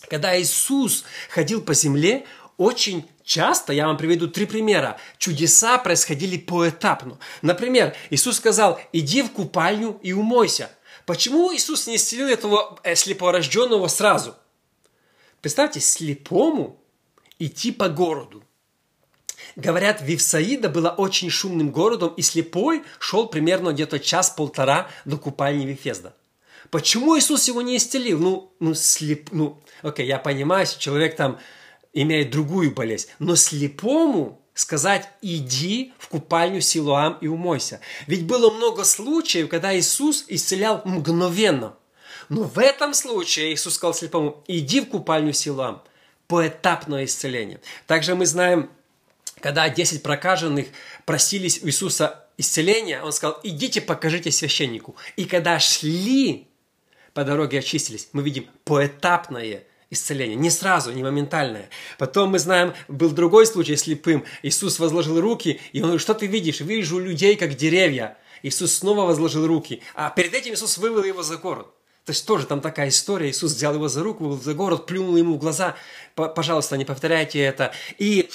когда 0.09 0.35
Иисус 0.41 1.03
ходил 1.29 1.61
по 1.61 1.75
земле, 1.75 2.25
очень 2.57 3.07
часто, 3.23 3.73
я 3.73 3.87
вам 3.87 3.97
приведу 3.97 4.27
три 4.27 4.45
примера, 4.45 4.99
чудеса 5.17 5.77
происходили 5.77 6.37
поэтапно. 6.37 7.19
Например, 7.41 7.95
Иисус 8.09 8.37
сказал, 8.37 8.79
иди 8.91 9.21
в 9.21 9.31
купальню 9.31 9.99
и 10.01 10.13
умойся. 10.13 10.69
Почему 11.05 11.53
Иисус 11.53 11.87
не 11.87 11.97
исцелил 11.97 12.27
этого 12.27 12.79
э, 12.83 12.95
слепорожденного 12.95 13.87
сразу? 13.87 14.35
Представьте, 15.41 15.79
слепому 15.81 16.79
идти 17.39 17.71
по 17.71 17.89
городу. 17.89 18.43
Говорят, 19.55 20.01
Вифсаида 20.01 20.69
была 20.69 20.91
очень 20.91 21.29
шумным 21.29 21.71
городом, 21.71 22.13
и 22.15 22.21
слепой 22.21 22.83
шел 22.99 23.27
примерно 23.27 23.73
где-то 23.73 23.99
час-полтора 23.99 24.89
до 25.05 25.17
купальни 25.17 25.65
Вифезда. 25.65 26.15
Почему 26.71 27.17
Иисус 27.17 27.47
его 27.47 27.61
не 27.61 27.77
исцелил? 27.77 28.19
Ну, 28.19 28.53
ну, 28.59 28.73
слеп... 28.73 29.29
Ну, 29.31 29.61
окей, 29.81 30.07
я 30.07 30.17
понимаю, 30.17 30.61
если 30.61 30.79
человек 30.79 31.15
там 31.15 31.39
имеет 31.93 32.31
другую 32.31 32.71
болезнь. 32.71 33.09
Но 33.19 33.35
слепому 33.35 34.41
сказать 34.53 35.09
«иди 35.21 35.93
в 35.97 36.07
купальню 36.09 36.61
Силуам 36.61 37.17
и 37.21 37.27
умойся». 37.27 37.79
Ведь 38.07 38.25
было 38.25 38.51
много 38.51 38.83
случаев, 38.83 39.49
когда 39.49 39.77
Иисус 39.77 40.25
исцелял 40.27 40.81
мгновенно. 40.85 41.75
Но 42.29 42.43
в 42.43 42.59
этом 42.59 42.93
случае 42.93 43.53
Иисус 43.53 43.75
сказал 43.75 43.93
слепому 43.93 44.43
«иди 44.47 44.81
в 44.81 44.89
купальню 44.89 45.33
Силуам». 45.33 45.83
Поэтапное 46.27 47.05
исцеление. 47.05 47.59
Также 47.85 48.15
мы 48.15 48.25
знаем, 48.25 48.71
когда 49.39 49.67
10 49.69 50.01
прокаженных 50.03 50.67
просились 51.05 51.61
у 51.61 51.67
Иисуса 51.67 52.27
исцеления, 52.37 53.03
Он 53.03 53.11
сказал 53.11 53.39
«идите 53.43 53.81
покажите 53.81 54.31
священнику». 54.31 54.95
И 55.15 55.25
когда 55.25 55.59
шли 55.59 56.47
по 57.13 57.23
дороге 57.23 57.59
очистились, 57.59 58.07
мы 58.13 58.23
видим 58.23 58.47
поэтапное 58.63 59.65
исцеление. 59.93 60.35
Не 60.35 60.49
сразу, 60.49 60.91
не 60.91 61.03
моментальное. 61.03 61.69
Потом 61.97 62.31
мы 62.31 62.39
знаем, 62.39 62.73
был 62.87 63.11
другой 63.11 63.45
случай 63.45 63.75
слепым. 63.75 64.25
Иисус 64.41 64.79
возложил 64.79 65.19
руки, 65.21 65.61
и 65.71 65.79
он 65.79 65.85
говорит, 65.85 66.01
что 66.01 66.13
ты 66.13 66.27
видишь? 66.27 66.59
Вижу 66.59 66.99
людей, 66.99 67.35
как 67.35 67.55
деревья. 67.55 68.17
Иисус 68.41 68.73
снова 68.73 69.05
возложил 69.05 69.47
руки. 69.47 69.81
А 69.95 70.09
перед 70.09 70.33
этим 70.33 70.53
Иисус 70.53 70.77
вывел 70.77 71.03
его 71.03 71.23
за 71.23 71.37
город. 71.37 71.67
То 72.05 72.11
есть 72.11 72.27
тоже 72.27 72.45
там 72.45 72.59
такая 72.59 72.89
история. 72.89 73.29
Иисус 73.29 73.53
взял 73.53 73.73
его 73.73 73.87
за 73.87 74.03
руку, 74.03 74.25
вывел 74.25 74.41
за 74.41 74.53
город, 74.53 74.85
плюнул 74.85 75.15
ему 75.15 75.35
в 75.35 75.37
глаза. 75.37 75.75
Пожалуйста, 76.15 76.75
не 76.75 76.83
повторяйте 76.83 77.39
это. 77.39 77.73
И 77.97 78.29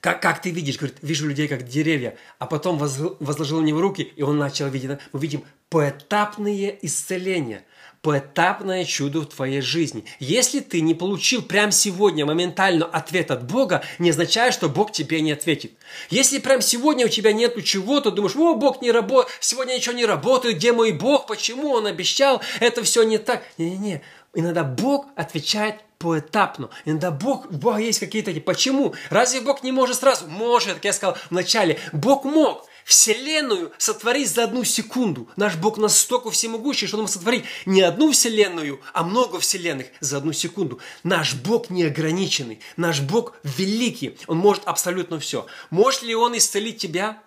как, 0.00 0.22
как 0.22 0.40
ты 0.40 0.50
видишь, 0.50 0.76
говорит, 0.76 0.98
вижу 1.02 1.26
людей 1.26 1.48
как 1.48 1.66
деревья, 1.66 2.16
а 2.38 2.46
потом 2.46 2.78
возложил 2.78 3.60
на 3.60 3.64
него 3.64 3.80
руки, 3.80 4.02
и 4.02 4.22
он 4.22 4.38
начал 4.38 4.68
видеть. 4.68 4.98
Мы 5.12 5.20
видим 5.20 5.44
поэтапные 5.68 6.78
исцеления– 6.82 7.64
поэтапное 8.04 8.84
чудо 8.84 9.22
в 9.22 9.26
твоей 9.26 9.62
жизни. 9.62 10.04
Если 10.20 10.60
ты 10.60 10.82
не 10.82 10.94
получил 10.94 11.40
прямо 11.40 11.72
сегодня 11.72 12.26
моментально 12.26 12.84
ответ 12.84 13.30
от 13.30 13.44
Бога, 13.46 13.82
не 13.98 14.10
означает, 14.10 14.52
что 14.52 14.68
Бог 14.68 14.92
тебе 14.92 15.22
не 15.22 15.32
ответит. 15.32 15.72
Если 16.10 16.38
прямо 16.38 16.60
сегодня 16.60 17.06
у 17.06 17.08
тебя 17.08 17.32
нету 17.32 17.62
чего-то, 17.62 18.10
думаешь, 18.10 18.36
о, 18.36 18.54
Бог 18.56 18.82
не 18.82 18.92
работает, 18.92 19.34
сегодня 19.40 19.72
ничего 19.72 19.94
не 19.94 20.04
работает, 20.04 20.56
где 20.56 20.72
мой 20.72 20.92
Бог, 20.92 21.26
почему 21.26 21.70
Он 21.70 21.86
обещал, 21.86 22.42
это 22.60 22.84
все 22.84 23.04
не 23.04 23.16
так. 23.16 23.42
Не-не-не, 23.56 24.02
иногда 24.34 24.64
Бог 24.64 25.06
отвечает 25.16 25.76
поэтапно. 25.98 26.68
Иногда 26.84 27.10
Бог, 27.10 27.46
у 27.50 27.54
Бога 27.54 27.78
есть 27.78 28.00
какие-то... 28.00 28.38
Почему? 28.42 28.94
Разве 29.08 29.40
Бог 29.40 29.62
не 29.62 29.72
может 29.72 29.96
сразу? 29.96 30.26
Может, 30.28 30.74
как 30.74 30.84
я 30.84 30.92
сказал 30.92 31.16
вначале. 31.30 31.78
Бог 31.92 32.24
мог. 32.24 32.66
Вселенную 32.84 33.72
сотворить 33.78 34.30
за 34.30 34.44
одну 34.44 34.62
секунду. 34.62 35.28
Наш 35.36 35.56
Бог 35.56 35.78
настолько 35.78 36.30
всемогущий, 36.30 36.86
что 36.86 36.96
Он 36.96 37.02
может 37.02 37.14
сотворить 37.14 37.44
не 37.64 37.80
одну 37.80 38.12
Вселенную, 38.12 38.80
а 38.92 39.02
много 39.02 39.40
Вселенных 39.40 39.86
за 40.00 40.18
одну 40.18 40.32
секунду. 40.32 40.78
Наш 41.02 41.34
Бог 41.34 41.70
неограниченный. 41.70 42.60
Наш 42.76 43.00
Бог 43.00 43.36
великий. 43.42 44.16
Он 44.26 44.36
может 44.36 44.64
абсолютно 44.66 45.18
все. 45.18 45.46
Может 45.70 46.02
ли 46.02 46.14
Он 46.14 46.36
исцелить 46.36 46.76
тебя? 46.76 47.22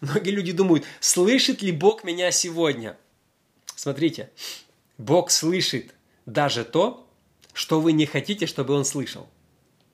Многие 0.00 0.30
люди 0.30 0.52
думают, 0.52 0.84
слышит 1.00 1.60
ли 1.60 1.72
Бог 1.72 2.04
меня 2.04 2.30
сегодня? 2.30 2.96
Смотрите, 3.74 4.30
Бог 4.96 5.32
слышит 5.32 5.92
даже 6.24 6.64
то, 6.64 7.08
что 7.52 7.80
вы 7.80 7.90
не 7.92 8.06
хотите, 8.06 8.46
чтобы 8.46 8.74
Он 8.74 8.84
слышал. 8.84 9.28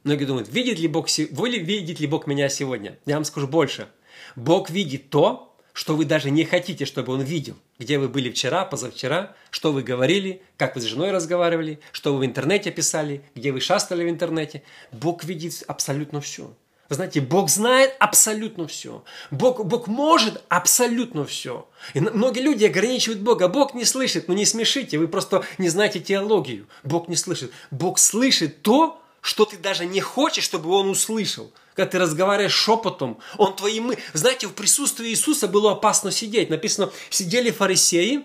Многие 0.02 0.26
думают, 0.26 0.50
видит 0.50 0.78
ли 0.78 0.88
Бог, 0.88 1.08
видит 1.08 2.00
ли 2.00 2.06
Бог 2.06 2.26
меня 2.26 2.50
сегодня? 2.50 2.98
Я 3.06 3.14
вам 3.14 3.24
скажу 3.24 3.48
больше– 3.48 3.88
Бог 4.36 4.70
видит 4.70 5.10
то, 5.10 5.54
что 5.74 5.96
вы 5.96 6.04
даже 6.04 6.30
не 6.30 6.44
хотите, 6.44 6.86
чтобы 6.86 7.12
Он 7.12 7.20
видел. 7.20 7.56
Где 7.78 7.98
вы 7.98 8.08
были 8.08 8.30
вчера, 8.30 8.64
позавчера, 8.64 9.34
что 9.50 9.72
вы 9.72 9.82
говорили, 9.82 10.40
как 10.56 10.76
вы 10.76 10.80
с 10.80 10.84
женой 10.84 11.10
разговаривали, 11.10 11.80
что 11.92 12.14
вы 12.14 12.20
в 12.20 12.24
интернете 12.24 12.70
писали, 12.70 13.22
где 13.34 13.50
вы 13.50 13.60
шастали 13.60 14.04
в 14.04 14.08
интернете. 14.08 14.62
Бог 14.92 15.24
видит 15.24 15.64
абсолютно 15.66 16.20
все. 16.20 16.54
Вы 16.88 16.96
знаете, 16.96 17.20
Бог 17.20 17.50
знает 17.50 17.96
абсолютно 17.98 18.68
все. 18.68 19.02
Бог, 19.32 19.64
Бог 19.64 19.88
может 19.88 20.44
абсолютно 20.48 21.24
все. 21.24 21.66
И 21.94 22.00
многие 22.00 22.40
люди 22.40 22.64
ограничивают 22.64 23.20
Бога. 23.20 23.48
Бог 23.48 23.74
не 23.74 23.84
слышит. 23.84 24.28
Ну 24.28 24.34
не 24.34 24.44
смешите, 24.44 24.98
вы 24.98 25.08
просто 25.08 25.44
не 25.58 25.70
знаете 25.70 25.98
теологию. 25.98 26.68
Бог 26.84 27.08
не 27.08 27.16
слышит. 27.16 27.50
Бог 27.72 27.98
слышит 27.98 28.62
то, 28.62 29.00
что 29.22 29.44
ты 29.44 29.56
даже 29.56 29.86
не 29.86 30.00
хочешь, 30.00 30.44
чтобы 30.44 30.70
Он 30.70 30.88
услышал– 30.88 31.50
когда 31.74 31.90
ты 31.90 31.98
разговариваешь 31.98 32.52
шепотом, 32.52 33.18
он 33.36 33.54
твои 33.56 33.80
мы... 33.80 33.98
Знаете, 34.12 34.46
в 34.46 34.54
присутствии 34.54 35.08
Иисуса 35.08 35.48
было 35.48 35.72
опасно 35.72 36.10
сидеть. 36.10 36.50
Написано, 36.50 36.92
сидели 37.10 37.50
фарисеи 37.50 38.24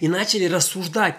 и 0.00 0.08
начали 0.08 0.46
рассуждать. 0.46 1.16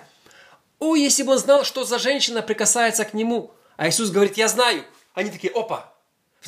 О, 0.80 0.96
если 0.96 1.24
бы 1.24 1.34
он 1.34 1.40
знал, 1.40 1.66
что 1.66 1.84
за 1.84 2.00
женщина 2.00 2.42
прикасается 2.42 3.04
к 3.04 3.14
нему. 3.14 3.54
А 3.76 3.90
Иисус 3.90 4.10
говорит, 4.10 4.38
я 4.38 4.48
знаю. 4.48 4.86
Они 5.14 5.30
такие, 5.30 5.52
опа, 5.54 5.93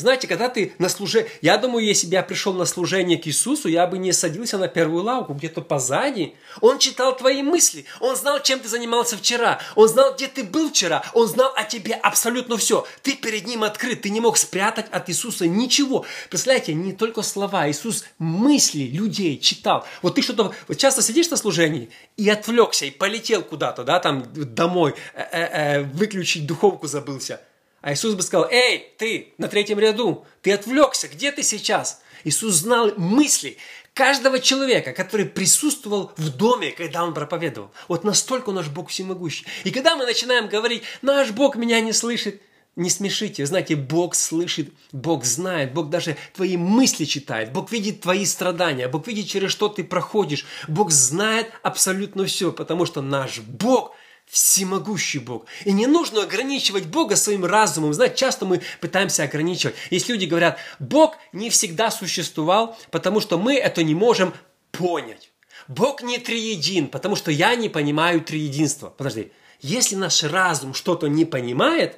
знаете, 0.02 0.28
когда 0.28 0.50
ты 0.50 0.74
на 0.78 0.90
служение... 0.90 1.32
Я 1.42 1.58
думаю, 1.58 1.86
если 1.86 2.08
бы 2.08 2.14
я 2.14 2.24
пришел 2.24 2.54
на 2.54 2.66
служение 2.66 3.18
к 3.18 3.28
Иисусу, 3.28 3.70
я 3.70 3.88
бы 3.88 3.98
не 3.98 4.12
садился 4.12 4.58
на 4.58 4.68
первую 4.68 5.04
лавку, 5.04 5.34
где-то 5.34 5.62
позади. 5.62 6.36
Он 6.60 6.80
читал 6.80 7.16
твои 7.16 7.42
мысли. 7.42 7.86
Он 8.02 8.16
знал, 8.16 8.42
чем 8.42 8.60
ты 8.60 8.68
занимался 8.68 9.18
вчера. 9.18 9.60
Он 9.76 9.88
знал, 9.88 10.14
где 10.14 10.28
ты 10.28 10.44
был 10.44 10.70
вчера. 10.70 11.04
Он 11.14 11.28
знал 11.28 11.54
о 11.56 11.64
тебе 11.64 11.94
абсолютно 11.94 12.58
все. 12.58 12.86
Ты 13.04 13.16
перед 13.16 13.48
ним 13.48 13.64
открыт. 13.64 14.02
Ты 14.02 14.10
не 14.10 14.20
мог 14.20 14.38
спрятать 14.38 14.88
от 14.92 15.10
Иисуса 15.10 15.48
ничего. 15.48 16.06
Представляете, 16.30 16.74
не 16.74 16.92
только 16.92 17.22
слова. 17.22 17.70
Иисус 17.70 18.04
мысли 18.18 18.84
людей 18.84 19.40
читал. 19.40 19.86
Вот 20.02 20.16
ты 20.16 20.22
что-то... 20.22 20.54
Вот 20.68 20.78
часто 20.78 21.02
сидишь 21.02 21.30
на 21.30 21.38
служении 21.38 21.90
и 22.18 22.30
отвлекся, 22.30 22.86
и 22.86 22.92
полетел 22.92 23.44
куда-то, 23.44 23.84
да, 23.84 24.00
там 24.00 24.26
домой, 24.34 24.96
э 25.14 25.22
-э 25.22 25.52
-э, 25.52 25.94
выключить 25.94 26.46
духовку 26.46 26.88
забылся– 26.88 27.40
а 27.86 27.94
Иисус 27.94 28.16
бы 28.16 28.24
сказал, 28.24 28.48
эй, 28.50 28.94
ты 28.98 29.36
на 29.38 29.48
третьем 29.48 29.78
ряду, 29.78 30.26
ты 30.42 30.52
отвлекся, 30.52 31.08
где 31.08 31.32
ты 31.32 31.44
сейчас? 31.44 32.02
Иисус 32.24 32.56
знал 32.56 32.92
мысли 32.98 33.58
каждого 33.94 34.40
человека, 34.40 34.92
который 34.92 35.28
присутствовал 35.28 36.12
в 36.18 36.36
доме, 36.36 36.72
когда 36.72 37.04
он 37.04 37.14
проповедовал. 37.14 37.72
Вот 37.88 38.04
настолько 38.04 38.52
наш 38.52 38.70
Бог 38.70 38.90
всемогущий. 38.90 39.46
И 39.66 39.70
когда 39.70 39.96
мы 39.96 40.08
начинаем 40.08 40.48
говорить, 40.48 40.82
наш 41.04 41.30
Бог 41.30 41.58
меня 41.58 41.80
не 41.80 41.94
слышит, 41.94 42.42
Не 42.76 42.90
смешите. 42.90 43.46
Знаете, 43.46 43.76
Бог 43.76 44.16
слышит, 44.16 44.74
Бог 44.92 45.24
знает, 45.24 45.72
Бог 45.72 45.90
даже 45.90 46.18
твои 46.34 46.58
мысли 46.58 47.06
читает, 47.06 47.54
Бог 47.54 47.72
видит 47.72 48.02
твои 48.02 48.26
страдания, 48.26 48.88
Бог 48.88 49.08
видит, 49.08 49.28
через 49.28 49.52
что 49.52 49.70
ты 49.70 49.84
проходишь. 49.84 50.46
Бог 50.68 50.90
знает 50.92 51.52
абсолютно 51.62 52.26
все, 52.26 52.52
потому 52.52 52.86
что 52.86 53.02
наш 53.02 53.40
Бог 53.40 53.96
всемогущий 54.26 55.20
Бог. 55.20 55.46
И 55.66 55.72
не 55.72 55.88
нужно 55.88 56.24
ограничивать 56.24 56.86
Бога 56.86 57.16
своим 57.16 57.46
разумом. 57.46 57.94
Знаете, 57.94 58.18
часто 58.18 58.46
мы 58.46 58.62
пытаемся 58.82 59.24
ограничивать. 59.24 59.76
Есть 59.92 60.10
люди 60.10 60.26
говорят, 60.26 60.58
Бог 60.80 61.18
не 61.32 61.50
всегда 61.50 61.92
существовал, 61.92 62.78
потому 62.92 63.22
что 63.22 63.38
мы 63.38 63.56
это 63.56 63.84
не 63.84 63.96
можем 63.96 64.34
понять. 64.72 65.32
Бог 65.68 66.02
не 66.02 66.18
триедин, 66.18 66.88
потому 66.88 67.16
что 67.16 67.32
я 67.32 67.56
не 67.56 67.70
понимаю 67.70 68.22
триединства. 68.22 68.90
Подожди, 68.90 69.32
если 69.62 69.96
наш 69.96 70.24
разум 70.24 70.74
что-то 70.74 71.08
не 71.08 71.26
понимает, 71.26 71.98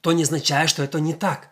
то 0.00 0.12
не 0.12 0.22
означает, 0.22 0.70
что 0.70 0.82
это 0.82 1.00
не 1.00 1.14
так. 1.14 1.50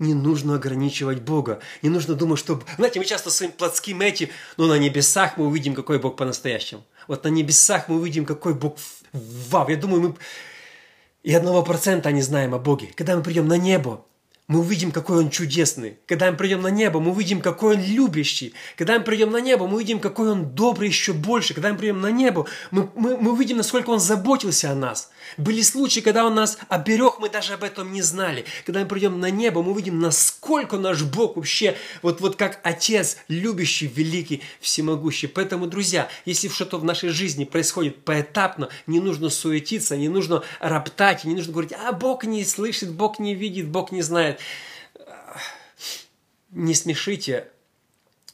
Не 0.00 0.12
нужно 0.12 0.56
ограничивать 0.56 1.20
Бога. 1.20 1.60
Не 1.82 1.88
нужно 1.88 2.14
думать, 2.14 2.40
что... 2.40 2.60
Знаете, 2.76 2.98
мы 2.98 3.04
часто 3.04 3.30
своим 3.30 3.52
плотским 3.52 4.00
этим, 4.00 4.28
но 4.56 4.66
на 4.66 4.76
небесах 4.76 5.36
мы 5.36 5.46
увидим, 5.46 5.74
какой 5.74 6.00
Бог 6.00 6.16
по-настоящему. 6.16 6.84
Вот 7.08 7.24
на 7.24 7.28
небесах 7.28 7.88
мы 7.88 7.96
увидим, 7.96 8.24
какой 8.24 8.54
Бог... 8.54 8.76
Вау! 9.12 9.68
Я 9.68 9.76
думаю, 9.76 10.00
мы 10.00 10.14
и 11.24 11.32
одного 11.32 11.62
процента 11.62 12.12
не 12.12 12.20
знаем 12.20 12.54
о 12.54 12.58
Боге. 12.58 12.90
Когда 12.94 13.16
мы 13.16 13.22
придем 13.22 13.48
на 13.48 13.56
небо, 13.56 14.04
мы 14.46 14.60
увидим, 14.60 14.92
какой 14.92 15.18
Он 15.18 15.30
чудесный. 15.30 15.98
Когда 16.06 16.30
мы 16.30 16.36
придем 16.36 16.60
на 16.60 16.68
небо, 16.68 17.00
мы 17.00 17.12
увидим, 17.12 17.40
какой 17.40 17.76
Он 17.76 17.82
любящий. 17.82 18.52
Когда 18.76 18.98
мы 18.98 19.04
придем 19.04 19.30
на 19.30 19.40
небо, 19.40 19.66
мы 19.66 19.76
увидим, 19.76 20.00
какой 20.00 20.30
Он 20.30 20.54
добрый 20.54 20.88
еще 20.88 21.14
больше. 21.14 21.54
Когда 21.54 21.72
мы 21.72 21.78
придем 21.78 22.02
на 22.02 22.10
небо, 22.10 22.46
мы, 22.70 22.90
мы, 22.94 23.16
мы 23.16 23.32
увидим, 23.32 23.56
насколько 23.56 23.88
Он 23.88 24.00
заботился 24.00 24.70
о 24.70 24.74
нас. 24.74 25.10
Были 25.36 25.62
случаи, 25.62 26.00
когда 26.00 26.24
Он 26.26 26.34
нас 26.34 26.58
оберег, 26.68 27.18
мы 27.18 27.28
даже 27.28 27.54
об 27.54 27.64
этом 27.64 27.92
не 27.92 28.02
знали. 28.02 28.44
Когда 28.64 28.80
мы 28.80 28.86
придем 28.86 29.20
на 29.20 29.30
небо, 29.30 29.62
мы 29.62 29.72
увидим, 29.72 29.98
насколько 29.98 30.78
наш 30.78 31.02
Бог 31.02 31.36
вообще, 31.36 31.76
вот, 32.02 32.20
вот 32.20 32.36
как 32.36 32.60
Отец, 32.62 33.18
любящий, 33.28 33.86
великий, 33.86 34.42
всемогущий. 34.60 35.26
Поэтому, 35.26 35.66
друзья, 35.66 36.08
если 36.24 36.48
что-то 36.48 36.78
в 36.78 36.84
нашей 36.84 37.10
жизни 37.10 37.44
происходит 37.44 38.04
поэтапно, 38.04 38.68
не 38.86 39.00
нужно 39.00 39.30
суетиться, 39.30 39.96
не 39.96 40.08
нужно 40.08 40.42
роптать, 40.60 41.24
не 41.24 41.34
нужно 41.34 41.52
говорить, 41.52 41.72
а 41.72 41.92
Бог 41.92 42.24
не 42.24 42.44
слышит, 42.44 42.92
Бог 42.92 43.18
не 43.18 43.34
видит, 43.34 43.68
Бог 43.68 43.92
не 43.92 44.02
знает. 44.02 44.40
Не 46.50 46.74
смешите 46.74 47.48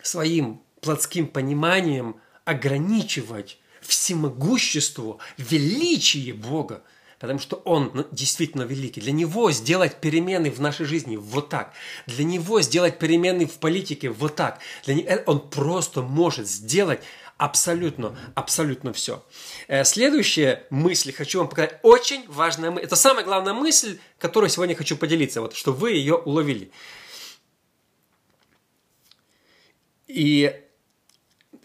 своим 0.02 0.61
плотским 0.80 1.26
пониманием 1.26 2.16
ограничивать 2.44 3.59
всемогущество, 3.83 5.19
величие 5.39 6.35
Бога, 6.35 6.83
потому 7.19 7.39
что 7.39 7.57
Он 7.57 7.91
ну, 7.95 8.07
действительно 8.13 8.63
великий. 8.63 9.01
Для 9.01 9.13
Него 9.13 9.51
сделать 9.53 10.01
перемены 10.01 10.51
в 10.51 10.61
нашей 10.61 10.87
жизни 10.87 11.17
вот 11.17 11.49
так. 11.49 11.73
Для 12.07 12.25
Него 12.25 12.61
сделать 12.61 12.99
перемены 12.99 13.47
в 13.47 13.59
политике 13.59 14.11
вот 14.11 14.37
так. 14.37 14.61
Для 14.85 14.95
него, 14.95 15.09
э, 15.09 15.23
Он 15.27 15.49
просто 15.49 16.03
может 16.03 16.49
сделать 16.49 17.01
абсолютно, 17.41 18.17
абсолютно 18.35 18.93
все. 18.93 19.25
Э, 19.67 19.85
следующая 19.85 20.67
мысль 20.71 21.13
хочу 21.13 21.39
вам 21.39 21.49
показать. 21.49 21.79
Очень 21.83 22.29
важная 22.29 22.71
мысль. 22.71 22.85
Это 22.85 22.97
самая 22.97 23.25
главная 23.25 23.55
мысль, 23.55 23.99
которую 24.19 24.51
сегодня 24.51 24.77
хочу 24.77 24.97
поделиться, 24.97 25.41
вот, 25.41 25.55
что 25.55 25.73
вы 25.73 25.93
ее 25.93 26.17
уловили. 26.17 26.71
И 30.07 30.55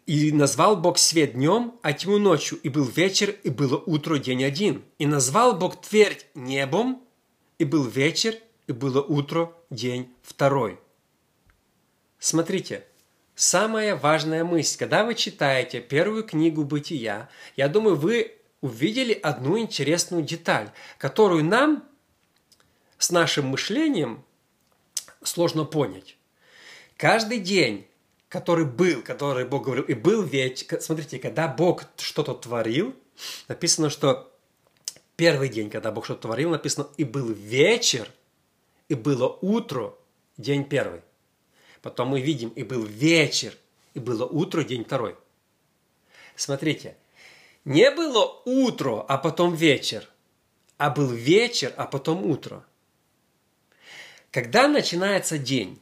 и 0.06 0.32
назвал 0.32 0.78
Бог 0.78 0.98
свет 0.98 1.34
днем, 1.34 1.76
а 1.82 1.94
тьму 1.94 2.20
ночью, 2.20 2.60
и 2.60 2.70
был 2.70 2.86
вечер, 2.86 3.36
и 3.44 3.50
было 3.50 3.78
утро 3.78 4.18
день 4.18 4.44
один. 4.44 4.84
И 5.00 5.08
назвал 5.08 5.58
Бог 5.58 5.82
твердь 5.82 6.28
небом, 6.36 7.02
и 7.58 7.66
был 7.66 7.84
вечер, 7.86 8.36
и 8.68 8.72
было 8.72 9.02
утро 9.02 9.52
день 9.70 10.14
второй. 10.22 10.80
Смотрите, 12.20 12.86
самая 13.34 13.96
важная 13.96 14.44
мысль, 14.44 14.78
когда 14.78 15.06
вы 15.06 15.16
читаете 15.16 15.82
первую 15.82 16.24
книгу 16.24 16.64
Бытия, 16.64 17.30
я 17.56 17.68
думаю, 17.68 17.96
вы 17.96 18.36
увидели 18.62 19.14
одну 19.14 19.58
интересную 19.58 20.24
деталь, 20.24 20.72
которую 20.98 21.44
нам 21.44 21.84
с 22.98 23.12
нашим 23.12 23.48
мышлением 23.48 24.24
сложно 25.24 25.66
понять. 25.66 26.18
Каждый 26.98 27.40
день 27.40 27.88
который 28.30 28.66
был, 28.66 29.02
который 29.02 29.46
Бог 29.46 29.66
говорил, 29.66 29.86
и 29.86 29.94
был 29.94 30.24
ведь, 30.24 30.68
смотрите, 30.80 31.20
когда 31.20 31.48
Бог 31.48 31.84
что-то 31.98 32.34
творил, 32.34 32.96
написано, 33.48 33.90
что 33.90 34.32
первый 35.16 35.50
день, 35.50 35.70
когда 35.70 35.92
Бог 35.92 36.06
что-то 36.06 36.24
творил, 36.24 36.50
написано, 36.50 36.88
и 36.98 37.04
был 37.04 37.32
вечер, 37.32 38.10
и 38.90 38.96
было 38.96 39.28
утро, 39.42 39.94
день 40.38 40.66
первый. 40.66 41.02
Потом 41.82 42.10
мы 42.10 42.22
видим, 42.22 42.50
и 42.50 42.64
был 42.64 42.84
вечер, 42.84 43.54
и 43.94 44.00
было 44.00 44.26
утро, 44.26 44.64
день 44.64 44.84
второй. 44.84 45.16
Смотрите, 46.36 46.98
не 47.64 47.90
было 47.92 48.42
утро, 48.46 49.02
а 49.08 49.18
потом 49.18 49.54
вечер, 49.56 50.08
а 50.78 50.90
был 50.90 51.10
вечер, 51.10 51.74
а 51.78 51.86
потом 51.86 52.26
утро. 52.26 52.66
Когда 54.32 54.68
начинается 54.68 55.38
день? 55.38 55.80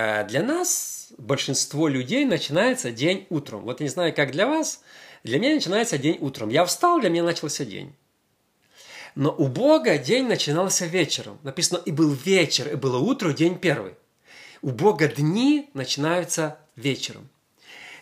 А 0.00 0.22
для 0.22 0.44
нас, 0.44 1.08
большинство 1.18 1.88
людей, 1.88 2.24
начинается 2.24 2.92
день 2.92 3.26
утром. 3.30 3.62
Вот 3.62 3.80
я 3.80 3.84
не 3.84 3.90
знаю, 3.90 4.14
как 4.14 4.30
для 4.30 4.46
вас, 4.46 4.80
для 5.24 5.40
меня 5.40 5.56
начинается 5.56 5.98
день 5.98 6.18
утром. 6.20 6.50
Я 6.50 6.64
встал, 6.64 7.00
для 7.00 7.10
меня 7.10 7.24
начался 7.24 7.64
день. 7.64 7.92
Но 9.16 9.34
у 9.36 9.48
Бога 9.48 9.98
день 9.98 10.28
начинался 10.28 10.86
вечером. 10.86 11.40
Написано, 11.42 11.82
и 11.84 11.90
был 11.90 12.12
вечер, 12.12 12.68
и 12.68 12.76
было 12.76 12.98
утро, 12.98 13.32
день 13.32 13.58
первый. 13.58 13.94
У 14.62 14.70
Бога 14.70 15.08
дни 15.08 15.68
начинаются 15.74 16.58
вечером. 16.76 17.28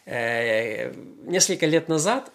Э, 0.04 0.92
несколько 1.22 1.64
лет 1.64 1.88
назад 1.88 2.30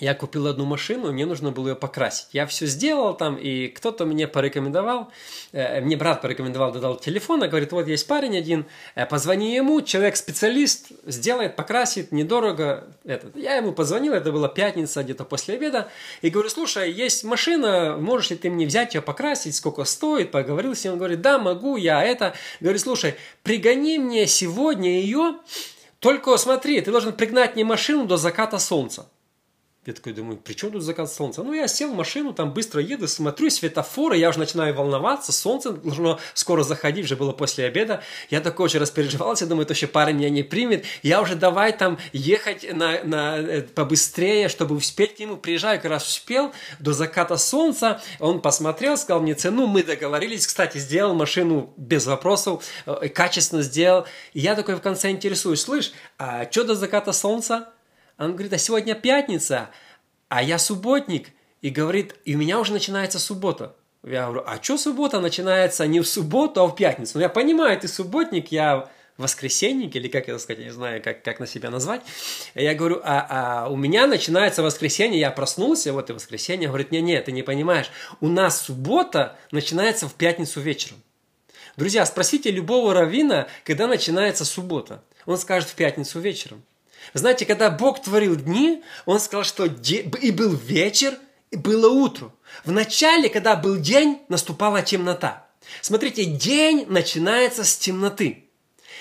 я 0.00 0.14
купил 0.14 0.46
одну 0.46 0.64
машину, 0.64 1.12
мне 1.12 1.26
нужно 1.26 1.52
было 1.52 1.68
ее 1.68 1.76
покрасить. 1.76 2.28
Я 2.32 2.46
все 2.46 2.66
сделал 2.66 3.14
там, 3.14 3.36
и 3.36 3.68
кто-то 3.68 4.06
мне 4.06 4.26
порекомендовал, 4.26 5.10
э, 5.52 5.80
мне 5.82 5.96
брат 5.96 6.22
порекомендовал, 6.22 6.72
дал 6.72 6.96
телефон, 6.96 7.44
и 7.44 7.48
говорит, 7.48 7.70
вот 7.72 7.86
есть 7.86 8.06
парень 8.06 8.36
один, 8.36 8.64
э, 8.94 9.04
позвони 9.04 9.54
ему, 9.54 9.82
человек-специалист, 9.82 10.88
сделает, 11.04 11.54
покрасит, 11.54 12.12
недорого. 12.12 12.88
Этот. 13.04 13.36
Я 13.36 13.56
ему 13.56 13.72
позвонил, 13.72 14.14
это 14.14 14.32
была 14.32 14.48
пятница, 14.48 15.02
где-то 15.02 15.24
после 15.24 15.56
обеда, 15.56 15.88
и 16.22 16.30
говорю, 16.30 16.48
слушай, 16.48 16.90
есть 16.90 17.22
машина, 17.24 17.96
можешь 17.98 18.30
ли 18.30 18.36
ты 18.36 18.48
мне 18.48 18.66
взять 18.66 18.94
ее 18.94 19.02
покрасить, 19.02 19.54
сколько 19.54 19.84
стоит, 19.84 20.30
поговорил 20.30 20.74
с 20.74 20.82
ним, 20.82 20.94
он 20.94 20.98
говорит, 20.98 21.20
да, 21.20 21.38
могу, 21.38 21.76
я 21.76 22.02
это. 22.02 22.34
Говорю, 22.60 22.78
слушай, 22.78 23.16
пригони 23.42 23.98
мне 23.98 24.26
сегодня 24.26 25.00
ее, 25.00 25.34
только 25.98 26.34
смотри, 26.38 26.80
ты 26.80 26.90
должен 26.90 27.12
пригнать 27.12 27.54
мне 27.54 27.64
машину 27.64 28.06
до 28.06 28.16
заката 28.16 28.58
солнца. 28.58 29.06
Я 29.86 29.94
такой 29.94 30.12
думаю, 30.12 30.36
при 30.36 30.52
чем 30.52 30.72
тут 30.72 30.82
закат 30.82 31.10
солнца? 31.10 31.42
Ну, 31.42 31.54
я 31.54 31.66
сел 31.66 31.90
в 31.90 31.94
машину, 31.94 32.34
там 32.34 32.52
быстро 32.52 32.82
еду, 32.82 33.08
смотрю, 33.08 33.48
светофоры, 33.48 34.18
я 34.18 34.28
уже 34.28 34.38
начинаю 34.38 34.74
волноваться, 34.74 35.32
солнце 35.32 35.72
должно 35.72 36.20
скоро 36.34 36.62
заходить, 36.62 37.06
уже 37.06 37.16
было 37.16 37.32
после 37.32 37.64
обеда. 37.64 38.02
Я 38.28 38.42
такой 38.42 38.66
очень 38.66 38.78
распереживался, 38.78 39.46
думаю, 39.46 39.64
это 39.64 39.72
еще 39.72 39.86
парень 39.86 40.16
меня 40.16 40.28
не 40.28 40.42
примет. 40.42 40.84
Я 41.02 41.22
уже 41.22 41.34
давай 41.34 41.72
там 41.72 41.98
ехать 42.12 42.70
на, 42.70 43.02
на, 43.04 43.38
э, 43.38 43.62
побыстрее, 43.62 44.50
чтобы 44.50 44.76
успеть 44.76 45.16
к 45.16 45.18
нему. 45.18 45.38
Приезжаю, 45.38 45.80
как 45.80 45.90
раз 45.90 46.06
успел, 46.06 46.52
до 46.78 46.92
заката 46.92 47.38
солнца. 47.38 48.02
Он 48.18 48.42
посмотрел, 48.42 48.98
сказал 48.98 49.22
мне 49.22 49.34
цену, 49.34 49.66
мы 49.66 49.82
договорились. 49.82 50.46
Кстати, 50.46 50.76
сделал 50.76 51.14
машину 51.14 51.72
без 51.78 52.04
вопросов, 52.04 52.64
э, 52.84 53.08
качественно 53.08 53.62
сделал. 53.62 54.04
Я 54.34 54.56
такой 54.56 54.74
в 54.74 54.82
конце 54.82 55.10
интересуюсь, 55.10 55.62
слышь, 55.62 55.92
а 56.18 56.46
что 56.50 56.64
до 56.64 56.74
заката 56.74 57.12
солнца? 57.12 57.72
Он 58.20 58.32
говорит, 58.32 58.52
а 58.52 58.58
сегодня 58.58 58.94
пятница, 58.94 59.70
а 60.28 60.42
я 60.42 60.58
субботник. 60.58 61.30
И 61.62 61.70
говорит, 61.70 62.14
и 62.24 62.36
у 62.36 62.38
меня 62.38 62.58
уже 62.58 62.72
начинается 62.72 63.18
суббота. 63.18 63.74
Я 64.02 64.26
говорю, 64.26 64.44
а 64.46 64.62
что 64.62 64.78
суббота 64.78 65.20
начинается 65.20 65.86
не 65.86 66.00
в 66.00 66.08
субботу, 66.08 66.60
а 66.60 66.66
в 66.66 66.74
пятницу? 66.74 67.12
Ну, 67.14 67.20
я 67.22 67.28
понимаю, 67.28 67.78
ты 67.78 67.88
субботник, 67.88 68.52
я 68.52 68.90
воскресенник, 69.16 69.94
или 69.96 70.08
как 70.08 70.28
это 70.28 70.38
сказать, 70.38 70.60
я 70.60 70.64
не 70.66 70.72
знаю, 70.72 71.02
как, 71.02 71.22
как 71.22 71.40
на 71.40 71.46
себя 71.46 71.70
назвать. 71.70 72.02
Я 72.54 72.74
говорю, 72.74 73.00
а, 73.04 73.64
а 73.64 73.68
у 73.68 73.76
меня 73.76 74.06
начинается 74.06 74.62
воскресенье, 74.62 75.20
я 75.20 75.30
проснулся, 75.30 75.92
вот 75.92 76.08
и 76.08 76.14
воскресенье. 76.14 76.68
Говорит, 76.68 76.92
нет, 76.92 77.24
ты 77.26 77.32
не 77.32 77.42
понимаешь, 77.42 77.90
у 78.20 78.28
нас 78.28 78.62
суббота 78.62 79.36
начинается 79.50 80.08
в 80.08 80.14
пятницу 80.14 80.60
вечером. 80.60 81.02
Друзья, 81.76 82.04
спросите 82.04 82.50
любого 82.50 82.94
равина, 82.94 83.48
когда 83.64 83.86
начинается 83.86 84.44
суббота. 84.44 85.02
Он 85.26 85.36
скажет 85.36 85.68
в 85.68 85.74
пятницу 85.74 86.20
вечером. 86.20 86.62
Знаете, 87.14 87.46
когда 87.46 87.70
Бог 87.70 88.02
творил 88.02 88.36
дни, 88.36 88.82
Он 89.06 89.20
сказал, 89.20 89.44
что 89.44 89.66
и 89.66 90.30
был 90.30 90.54
вечер, 90.54 91.18
и 91.50 91.56
было 91.56 91.88
утро. 91.88 92.32
В 92.64 92.70
начале, 92.70 93.28
когда 93.28 93.56
был 93.56 93.76
день, 93.76 94.20
наступала 94.28 94.82
темнота. 94.82 95.48
Смотрите, 95.80 96.24
день 96.24 96.86
начинается 96.88 97.64
с 97.64 97.76
темноты. 97.76 98.44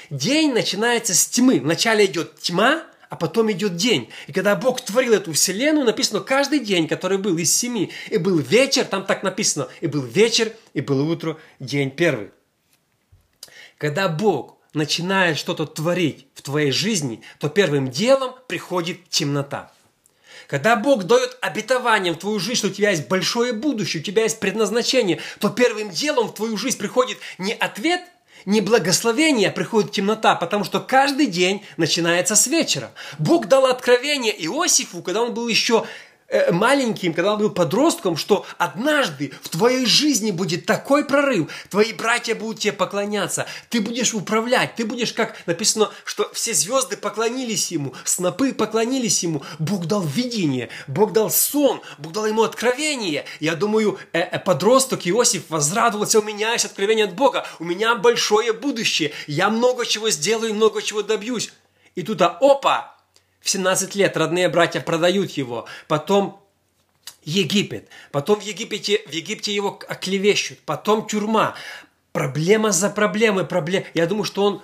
День 0.09 0.53
начинается 0.53 1.13
с 1.13 1.27
тьмы. 1.27 1.59
Вначале 1.59 2.05
идет 2.05 2.39
тьма, 2.39 2.83
а 3.09 3.15
потом 3.15 3.51
идет 3.51 3.75
день. 3.75 4.09
И 4.27 4.33
когда 4.33 4.55
Бог 4.55 4.81
творил 4.81 5.13
эту 5.13 5.33
вселенную, 5.33 5.85
написано 5.85 6.21
каждый 6.21 6.59
день, 6.59 6.87
который 6.87 7.17
был 7.17 7.37
из 7.37 7.55
семи, 7.55 7.91
и 8.09 8.17
был 8.17 8.37
вечер, 8.37 8.85
там 8.85 9.05
так 9.05 9.23
написано, 9.23 9.67
и 9.81 9.87
был 9.87 10.03
вечер, 10.03 10.53
и 10.73 10.81
было 10.81 11.03
утро, 11.03 11.37
день 11.59 11.91
первый. 11.91 12.31
Когда 13.77 14.07
Бог 14.09 14.58
начинает 14.73 15.37
что-то 15.37 15.65
творить 15.65 16.27
в 16.35 16.41
твоей 16.41 16.71
жизни, 16.71 17.21
то 17.39 17.49
первым 17.49 17.89
делом 17.89 18.35
приходит 18.47 19.09
темнота. 19.09 19.71
Когда 20.47 20.75
Бог 20.75 21.03
дает 21.03 21.37
обетование 21.41 22.13
в 22.13 22.17
твою 22.17 22.39
жизнь, 22.39 22.57
что 22.57 22.67
у 22.67 22.71
тебя 22.71 22.89
есть 22.89 23.07
большое 23.07 23.53
будущее, 23.53 24.01
у 24.01 24.03
тебя 24.03 24.23
есть 24.23 24.39
предназначение, 24.39 25.19
то 25.39 25.49
первым 25.49 25.91
делом 25.91 26.27
в 26.27 26.33
твою 26.33 26.57
жизнь 26.57 26.77
приходит 26.77 27.17
не 27.37 27.53
ответ– 27.53 28.01
не 28.45 28.61
благословение, 28.61 29.49
а 29.49 29.51
приходит 29.51 29.91
темнота, 29.91 30.35
потому 30.35 30.63
что 30.63 30.79
каждый 30.79 31.27
день 31.27 31.63
начинается 31.77 32.35
с 32.35 32.47
вечера. 32.47 32.91
Бог 33.17 33.47
дал 33.47 33.65
откровение 33.65 34.33
Иосифу, 34.45 35.01
когда 35.01 35.21
он 35.21 35.33
был 35.33 35.47
еще 35.47 35.85
маленьким, 36.51 37.13
когда 37.13 37.33
он 37.33 37.39
был 37.39 37.49
подростком, 37.49 38.17
что 38.17 38.45
однажды 38.57 39.33
в 39.41 39.49
твоей 39.49 39.85
жизни 39.85 40.31
будет 40.31 40.65
такой 40.65 41.05
прорыв, 41.05 41.49
твои 41.69 41.93
братья 41.93 42.35
будут 42.35 42.59
тебе 42.59 42.73
поклоняться, 42.73 43.47
ты 43.69 43.81
будешь 43.81 44.13
управлять, 44.13 44.75
ты 44.75 44.85
будешь, 44.85 45.13
как 45.13 45.35
написано, 45.47 45.89
что 46.05 46.29
все 46.33 46.53
звезды 46.53 46.97
поклонились 46.97 47.71
ему, 47.71 47.93
снопы 48.03 48.53
поклонились 48.53 49.23
ему, 49.23 49.43
Бог 49.57 49.85
дал 49.85 50.01
видение, 50.01 50.69
Бог 50.87 51.13
дал 51.13 51.29
сон, 51.29 51.81
Бог 51.97 52.13
дал 52.13 52.25
ему 52.25 52.43
откровение. 52.43 53.25
Я 53.39 53.55
думаю, 53.55 53.97
э, 54.13 54.19
э, 54.19 54.39
подросток 54.39 55.07
Иосиф 55.07 55.49
возрадовался, 55.49 56.19
у 56.19 56.23
меня 56.23 56.53
есть 56.53 56.65
откровение 56.65 57.05
от 57.05 57.15
Бога, 57.15 57.45
у 57.59 57.63
меня 57.63 57.95
большое 57.95 58.53
будущее, 58.53 59.11
я 59.27 59.49
много 59.49 59.85
чего 59.85 60.09
сделаю, 60.09 60.53
много 60.53 60.81
чего 60.81 61.01
добьюсь. 61.01 61.51
И 61.95 62.03
тут, 62.03 62.21
а 62.21 62.37
опа, 62.39 62.98
в 63.41 63.49
17 63.49 63.95
лет 63.95 64.17
родные 64.17 64.49
братья 64.49 64.81
продают 64.81 65.31
его. 65.31 65.65
Потом 65.87 66.39
Египет. 67.23 67.87
Потом 68.11 68.39
в 68.39 68.43
Египете, 68.43 69.01
в 69.07 69.11
Египте 69.11 69.53
его 69.53 69.79
оклевещут. 69.87 70.59
Потом 70.59 71.07
тюрьма. 71.07 71.55
Проблема 72.11 72.71
за 72.71 72.89
проблемой. 72.89 73.45
Проблем... 73.45 73.83
Я 73.93 74.07
думаю, 74.07 74.23
что 74.23 74.43
он, 74.43 74.61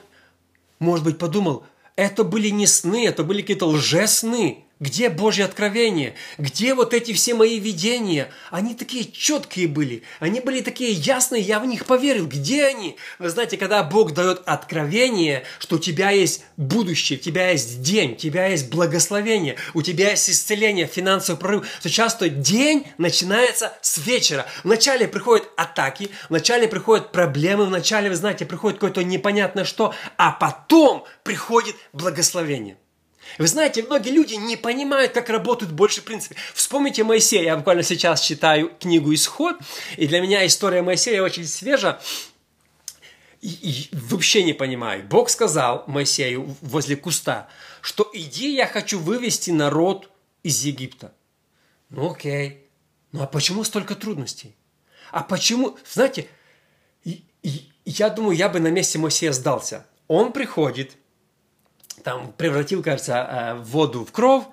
может 0.80 1.06
быть, 1.06 1.18
подумал, 1.18 1.66
это 1.96 2.24
были 2.24 2.50
не 2.50 2.68
сны, 2.68 3.08
это 3.08 3.24
были 3.24 3.42
какие-то 3.42 3.68
лжесны. 3.68 4.65
Где 4.82 5.10
Божье 5.10 5.46
откровение? 5.46 6.16
Где 6.38 6.74
вот 6.74 6.94
эти 6.94 7.14
все 7.14 7.34
мои 7.34 7.60
видения? 7.60 8.30
Они 8.52 8.76
такие 8.76 9.06
четкие 9.06 9.70
были. 9.70 10.04
Они 10.20 10.42
были 10.42 10.60
такие 10.60 10.92
ясные, 10.92 11.42
я 11.42 11.62
в 11.62 11.66
них 11.66 11.86
поверил. 11.86 12.28
Где 12.28 12.66
они? 12.66 12.98
Вы 13.18 13.30
знаете, 13.30 13.56
когда 13.56 13.84
Бог 13.84 14.14
дает 14.14 14.42
откровение, 14.46 15.46
что 15.60 15.78
у 15.78 15.80
тебя 15.80 16.10
есть 16.10 16.44
будущее, 16.58 17.18
у 17.18 17.22
тебя 17.22 17.52
есть 17.52 17.82
день, 17.84 18.12
у 18.12 18.16
тебя 18.16 18.48
есть 18.48 18.70
благословение, 18.70 19.56
у 19.74 19.82
тебя 19.82 20.10
есть 20.10 20.30
исцеление, 20.30 20.88
финансовый 20.88 21.38
прорыв, 21.38 21.66
то 21.82 21.90
часто 21.90 22.28
день 22.28 22.86
начинается 22.98 23.72
с 23.82 23.98
вечера. 24.00 24.46
Вначале 24.66 25.08
приходят 25.08 25.48
атаки, 25.56 26.10
вначале 26.28 26.68
приходят 26.68 27.14
проблемы, 27.14 27.66
вначале, 27.66 28.10
вы 28.10 28.16
знаете, 28.16 28.46
приходит 28.46 28.80
какое-то 28.80 29.06
непонятное 29.06 29.64
что, 29.64 29.96
а 30.18 30.32
потом 30.32 31.06
приходит 31.24 31.78
благословение. 31.94 32.76
Вы 33.38 33.48
знаете, 33.48 33.84
многие 33.84 34.12
люди 34.12 34.36
не 34.36 34.56
понимают, 34.56 35.12
как 35.12 35.30
работают 35.30 35.72
больше 35.74 36.02
принципы. 36.02 36.36
Вспомните 36.54 37.04
Моисея. 37.04 37.44
Я 37.44 37.58
буквально 37.58 37.84
сейчас 37.84 38.22
читаю 38.22 38.72
книгу 38.80 39.14
«Исход», 39.14 39.58
и 39.98 40.08
для 40.08 40.22
меня 40.22 40.46
история 40.46 40.82
Моисея 40.82 41.22
очень 41.22 41.46
свежа. 41.46 42.00
И, 43.42 43.50
и 43.50 43.90
вообще 43.92 44.44
не 44.44 44.54
понимаю. 44.54 45.04
Бог 45.04 45.30
сказал 45.30 45.84
Моисею 45.88 46.56
возле 46.62 46.96
куста, 46.96 47.48
что 47.82 48.10
иди, 48.14 48.56
я 48.56 48.68
хочу 48.68 49.00
вывести 49.00 49.52
народ 49.52 50.10
из 50.44 50.64
Египта. 50.64 51.14
Ну 51.90 52.12
окей. 52.12 52.68
Ну 53.12 53.22
а 53.22 53.28
почему 53.28 53.64
столько 53.64 53.96
трудностей? 53.96 54.56
А 55.12 55.22
почему, 55.22 55.78
знаете, 55.92 56.28
я 57.86 58.10
думаю, 58.10 58.36
я 58.36 58.50
бы 58.50 58.60
на 58.60 58.70
месте 58.70 58.98
Моисея 58.98 59.32
сдался. 59.32 59.86
Он 60.08 60.32
приходит– 60.32 60.92
там 62.06 62.32
превратил, 62.34 62.84
кажется, 62.84 63.28
э, 63.30 63.56
воду 63.56 64.06
в 64.06 64.12
кровь. 64.12 64.44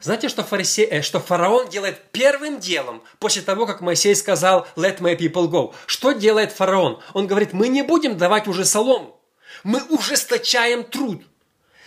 Знаете, 0.00 0.28
что, 0.28 0.44
фарисе... 0.44 0.84
Э, 0.84 1.02
что 1.02 1.18
фараон 1.18 1.68
делает 1.68 2.00
первым 2.12 2.60
делом 2.60 3.02
после 3.18 3.42
того, 3.42 3.66
как 3.66 3.80
Моисей 3.80 4.14
сказал 4.14 4.64
«Let 4.76 5.00
my 5.00 5.18
people 5.18 5.50
go»? 5.50 5.74
Что 5.86 6.12
делает 6.12 6.52
фараон? 6.52 7.00
Он 7.14 7.26
говорит, 7.26 7.52
мы 7.52 7.66
не 7.66 7.82
будем 7.82 8.16
давать 8.16 8.46
уже 8.46 8.64
солому. 8.64 9.20
Мы 9.64 9.82
ужесточаем 9.88 10.84
труд. 10.84 11.24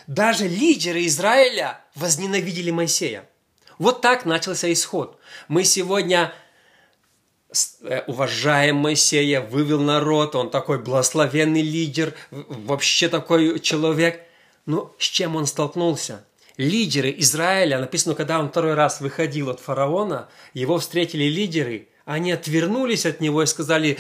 Даже 0.08 0.46
лидеры 0.46 1.06
Израиля 1.06 1.80
возненавидели 1.96 2.72
Моисея. 2.72 3.30
Вот 3.78 4.02
так 4.02 4.26
начался 4.26 4.70
исход. 4.74 5.18
Мы 5.48 5.64
сегодня 5.64 6.34
э, 7.84 8.02
уважаем 8.08 8.76
Моисея, 8.76 9.40
вывел 9.40 9.80
народ, 9.80 10.36
он 10.36 10.52
такой 10.52 10.80
благословенный 10.80 11.62
лидер, 11.62 12.14
вообще 12.30 13.08
такой 13.08 13.58
человек– 13.62 14.26
но 14.66 14.94
с 14.98 15.04
чем 15.06 15.36
он 15.36 15.46
столкнулся? 15.48 16.26
Лидеры 16.58 17.14
Израиля, 17.18 17.80
написано, 17.80 18.14
когда 18.14 18.40
он 18.40 18.50
второй 18.50 18.74
раз 18.74 19.02
выходил 19.02 19.50
от 19.50 19.60
фараона, 19.60 20.30
его 20.54 20.78
встретили 20.78 21.24
лидеры, 21.24 21.88
они 22.06 22.32
отвернулись 22.32 23.06
от 23.06 23.22
него 23.22 23.44
и 23.44 23.48
сказали, 23.48 23.98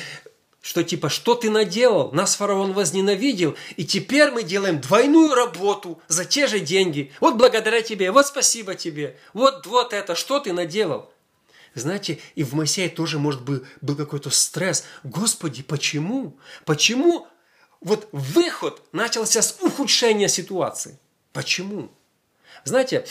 что 0.61 0.83
типа, 0.83 1.09
что 1.09 1.33
ты 1.33 1.49
наделал? 1.49 2.11
Нас 2.11 2.35
фараон 2.35 2.73
возненавидел, 2.73 3.55
и 3.77 3.85
теперь 3.85 4.31
мы 4.31 4.43
делаем 4.43 4.79
двойную 4.79 5.33
работу 5.33 5.99
за 6.07 6.23
те 6.23 6.47
же 6.47 6.59
деньги. 6.59 7.11
Вот 7.19 7.35
благодаря 7.35 7.81
тебе, 7.81 8.11
вот 8.11 8.27
спасибо 8.27 8.75
тебе, 8.75 9.17
вот, 9.33 9.65
вот 9.65 9.93
это, 9.93 10.13
что 10.13 10.39
ты 10.39 10.53
наделал? 10.53 11.11
Знаете, 11.73 12.19
и 12.35 12.43
в 12.43 12.53
Моисее 12.53 12.89
тоже, 12.89 13.17
может 13.17 13.43
быть, 13.43 13.63
был 13.79 13.95
какой-то 13.95 14.29
стресс. 14.29 14.83
Господи, 15.03 15.63
почему? 15.63 16.37
Почему 16.65 17.27
вот 17.81 18.07
выход 18.11 18.81
начался 18.91 19.41
с 19.41 19.57
ухудшения 19.61 20.27
ситуации. 20.27 20.97
Почему? 21.33 21.89
Знаете, 22.63 23.05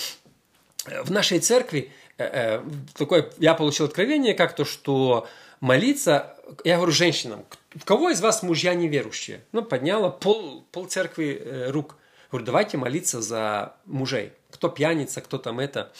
в 0.84 1.10
нашей 1.10 1.40
церкви 1.40 1.92
э, 2.18 2.24
э, 2.24 2.64
такое, 2.94 3.30
я 3.38 3.54
получил 3.54 3.86
откровение 3.86 4.34
как-то, 4.34 4.64
что 4.64 5.28
молиться, 5.60 6.36
я 6.64 6.76
говорю 6.76 6.92
женщинам, 6.92 7.44
кого 7.84 8.10
из 8.10 8.20
вас 8.20 8.42
мужья 8.42 8.74
неверующие? 8.74 9.44
Ну, 9.52 9.62
подняла 9.62 10.10
пол, 10.10 10.64
пол 10.70 10.86
церкви 10.86 11.42
э, 11.44 11.70
рук. 11.70 11.96
Говорю, 12.30 12.46
давайте 12.46 12.76
молиться 12.76 13.20
за 13.20 13.74
мужей. 13.86 14.32
Кто 14.50 14.68
пьяница, 14.68 15.20
кто 15.20 15.38
там 15.38 15.58
это. 15.58 15.92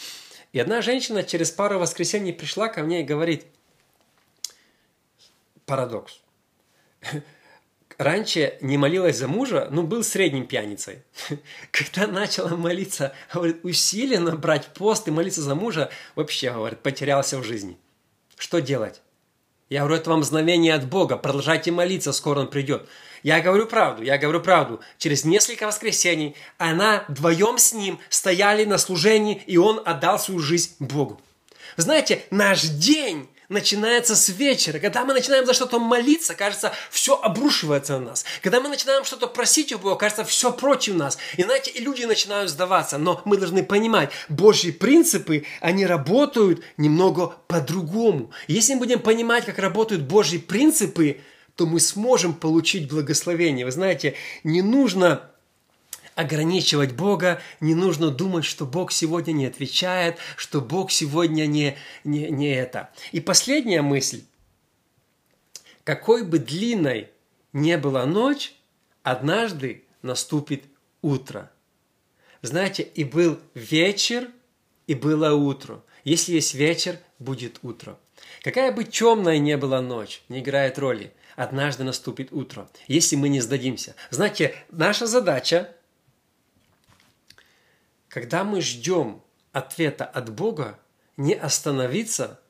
И 0.53 0.59
одна 0.59 0.81
женщина 0.81 1.23
через 1.23 1.51
пару 1.51 1.77
воскресений 1.77 2.33
пришла 2.33 2.69
ко 2.69 2.83
мне 2.83 3.01
и 3.01 3.05
говорит, 3.05 3.45
парадокс 5.65 6.21
раньше 8.01 8.57
не 8.61 8.77
молилась 8.77 9.17
за 9.17 9.27
мужа, 9.27 9.67
ну, 9.71 9.83
был 9.83 10.03
средним 10.03 10.47
пьяницей. 10.47 11.03
Когда 11.71 12.07
начала 12.07 12.55
молиться, 12.55 13.13
говорит, 13.33 13.59
усиленно 13.63 14.35
брать 14.35 14.67
пост 14.73 15.07
и 15.07 15.11
молиться 15.11 15.41
за 15.41 15.55
мужа, 15.55 15.91
вообще, 16.15 16.51
говорит, 16.51 16.79
потерялся 16.79 17.37
в 17.37 17.43
жизни. 17.43 17.77
Что 18.37 18.59
делать? 18.59 19.01
Я 19.69 19.81
говорю, 19.81 19.97
это 19.97 20.09
вам 20.09 20.23
знамение 20.23 20.73
от 20.73 20.89
Бога, 20.89 21.15
продолжайте 21.15 21.71
молиться, 21.71 22.11
скоро 22.11 22.41
он 22.41 22.49
придет. 22.49 22.87
Я 23.23 23.39
говорю 23.39 23.67
правду, 23.67 24.01
я 24.01 24.17
говорю 24.17 24.41
правду. 24.41 24.81
Через 24.97 25.23
несколько 25.23 25.67
воскресений 25.67 26.35
она 26.57 27.05
вдвоем 27.07 27.59
с 27.59 27.71
ним 27.71 27.99
стояли 28.09 28.65
на 28.65 28.79
служении, 28.79 29.43
и 29.45 29.57
он 29.57 29.79
отдал 29.85 30.17
свою 30.17 30.39
жизнь 30.39 30.75
Богу. 30.79 31.21
Знаете, 31.77 32.23
наш 32.31 32.63
день 32.63 33.29
начинается 33.51 34.15
с 34.15 34.29
вечера. 34.29 34.79
Когда 34.79 35.03
мы 35.03 35.13
начинаем 35.13 35.45
за 35.45 35.53
что-то 35.53 35.77
молиться, 35.77 36.33
кажется, 36.33 36.71
все 36.89 37.19
обрушивается 37.19 37.99
на 37.99 38.11
нас. 38.11 38.25
Когда 38.41 38.61
мы 38.61 38.69
начинаем 38.69 39.03
что-то 39.03 39.27
просить 39.27 39.73
у 39.73 39.77
Бога, 39.77 39.95
кажется, 39.95 40.23
все 40.23 40.51
против 40.51 40.95
нас. 40.95 41.17
И 41.37 41.43
знаете, 41.43 41.69
и 41.69 41.81
люди 41.81 42.05
начинают 42.05 42.49
сдаваться. 42.49 42.97
Но 42.97 43.21
мы 43.25 43.37
должны 43.37 43.63
понимать, 43.63 44.11
Божьи 44.29 44.71
принципы, 44.71 45.45
они 45.59 45.85
работают 45.85 46.63
немного 46.77 47.35
по-другому. 47.47 48.31
Если 48.47 48.73
мы 48.73 48.79
будем 48.79 48.99
понимать, 48.99 49.45
как 49.45 49.59
работают 49.59 50.03
Божьи 50.03 50.37
принципы, 50.37 51.19
то 51.55 51.65
мы 51.65 51.79
сможем 51.79 52.33
получить 52.33 52.89
благословение. 52.89 53.65
Вы 53.65 53.71
знаете, 53.71 54.15
не 54.43 54.61
нужно 54.61 55.30
ограничивать 56.15 56.93
Бога, 56.93 57.41
не 57.59 57.75
нужно 57.75 58.09
думать, 58.09 58.45
что 58.45 58.65
Бог 58.65 58.91
сегодня 58.91 59.31
не 59.31 59.45
отвечает, 59.45 60.17
что 60.37 60.61
Бог 60.61 60.91
сегодня 60.91 61.45
не, 61.45 61.77
не, 62.03 62.29
не 62.29 62.53
это. 62.53 62.89
И 63.11 63.19
последняя 63.19 63.81
мысль. 63.81 64.23
Какой 65.83 66.23
бы 66.23 66.39
длинной 66.39 67.09
не 67.53 67.77
была 67.77 68.05
ночь, 68.05 68.53
однажды 69.03 69.83
наступит 70.01 70.63
утро. 71.01 71.51
Знаете, 72.41 72.83
и 72.83 73.03
был 73.03 73.39
вечер, 73.53 74.29
и 74.87 74.95
было 74.95 75.33
утро. 75.33 75.83
Если 76.03 76.33
есть 76.33 76.53
вечер, 76.53 76.97
будет 77.19 77.59
утро. 77.61 77.97
Какая 78.43 78.71
бы 78.71 78.83
темная 78.83 79.37
не 79.37 79.57
была 79.57 79.81
ночь, 79.81 80.23
не 80.29 80.39
играет 80.39 80.79
роли. 80.79 81.13
Однажды 81.35 81.83
наступит 81.83 82.31
утро, 82.31 82.69
если 82.87 83.15
мы 83.15 83.29
не 83.29 83.39
сдадимся. 83.41 83.95
Знаете, 84.09 84.55
наша 84.69 85.07
задача 85.07 85.73
когда 88.11 88.43
мы 88.43 88.61
ждем 88.61 89.23
ответа 89.53 90.03
от 90.03 90.29
Бога, 90.29 90.77
не 91.15 91.33
остановиться 91.33 92.41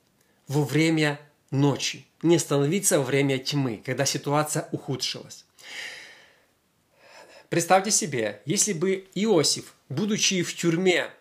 во 0.48 0.64
время 0.64 1.22
ночи, 1.52 2.08
не 2.24 2.38
остановиться 2.38 2.98
во 2.98 3.06
время 3.06 3.38
тьмы, 3.38 3.82
когда 3.86 4.06
ситуация 4.06 4.68
ухудшилась. 4.72 5.46
Представьте 7.50 7.92
себе, 7.92 8.42
если 8.46 8.74
бы 8.74 9.08
Иосиф, 9.14 9.76
будучи 9.88 10.42
в 10.42 10.56
тюрьме, 10.56 11.12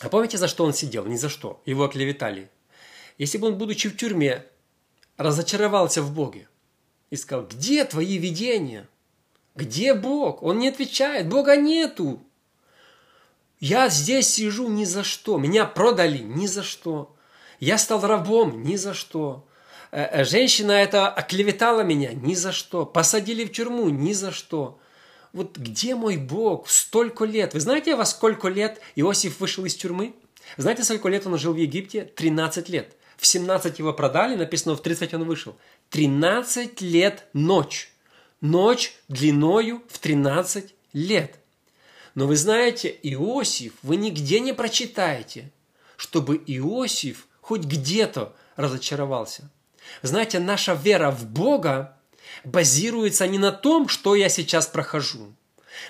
а 0.00 0.08
помните, 0.08 0.36
за 0.36 0.48
что 0.48 0.64
он 0.64 0.74
сидел? 0.74 1.06
Ни 1.06 1.16
за 1.16 1.28
что. 1.28 1.62
Его 1.64 1.84
оклеветали. 1.84 2.50
Если 3.18 3.38
бы 3.38 3.46
он, 3.46 3.58
будучи 3.58 3.88
в 3.88 3.96
тюрьме, 3.96 4.44
разочаровался 5.16 6.02
в 6.02 6.12
Боге 6.12 6.48
и 7.10 7.16
сказал, 7.16 7.46
где 7.46 7.84
твои 7.84 8.18
видения? 8.18 8.88
Где 9.54 9.94
Бог? 9.94 10.42
Он 10.42 10.58
не 10.58 10.68
отвечает, 10.68 11.28
Бога 11.28 11.54
нету. 11.54 12.20
Я 13.64 13.88
здесь 13.88 14.28
сижу 14.28 14.68
ни 14.68 14.84
за 14.84 15.04
что. 15.04 15.38
Меня 15.38 15.64
продали 15.64 16.18
ни 16.18 16.46
за 16.46 16.62
что. 16.62 17.16
Я 17.60 17.78
стал 17.78 18.06
рабом 18.06 18.62
ни 18.62 18.76
за 18.76 18.92
что. 18.92 19.48
Э, 19.90 20.02
э, 20.02 20.24
женщина 20.26 20.72
это 20.72 21.08
оклеветала 21.08 21.80
меня 21.80 22.12
ни 22.12 22.34
за 22.34 22.52
что. 22.52 22.84
Посадили 22.84 23.46
в 23.46 23.52
тюрьму 23.52 23.88
ни 23.88 24.12
за 24.12 24.32
что. 24.32 24.78
Вот 25.32 25.56
где 25.56 25.94
мой 25.94 26.18
Бог? 26.18 26.68
Столько 26.68 27.24
лет. 27.24 27.54
Вы 27.54 27.60
знаете, 27.60 27.96
во 27.96 28.04
сколько 28.04 28.48
лет 28.48 28.82
Иосиф 28.96 29.40
вышел 29.40 29.64
из 29.64 29.74
тюрьмы? 29.74 30.14
Знаете, 30.58 30.84
сколько 30.84 31.08
лет 31.08 31.26
он 31.26 31.38
жил 31.38 31.54
в 31.54 31.56
Египте? 31.56 32.04
13 32.04 32.68
лет. 32.68 32.94
В 33.16 33.24
17 33.24 33.78
его 33.78 33.94
продали, 33.94 34.34
написано, 34.36 34.76
в 34.76 34.82
30 34.82 35.14
он 35.14 35.24
вышел. 35.24 35.56
13 35.88 36.82
лет 36.82 37.28
ночь. 37.32 37.90
Ночь 38.42 38.94
длиною 39.08 39.82
в 39.88 40.00
13 40.00 40.74
лет. 40.92 41.40
Но 42.14 42.26
вы 42.26 42.36
знаете, 42.36 42.96
Иосиф, 43.02 43.72
вы 43.82 43.96
нигде 43.96 44.40
не 44.40 44.52
прочитаете, 44.52 45.50
чтобы 45.96 46.36
Иосиф 46.46 47.26
хоть 47.40 47.64
где-то 47.64 48.34
разочаровался. 48.56 49.50
Знаете, 50.02 50.38
наша 50.38 50.74
вера 50.74 51.10
в 51.10 51.26
Бога 51.26 51.98
базируется 52.44 53.26
не 53.26 53.38
на 53.38 53.52
том, 53.52 53.88
что 53.88 54.14
я 54.14 54.28
сейчас 54.28 54.66
прохожу. 54.66 55.34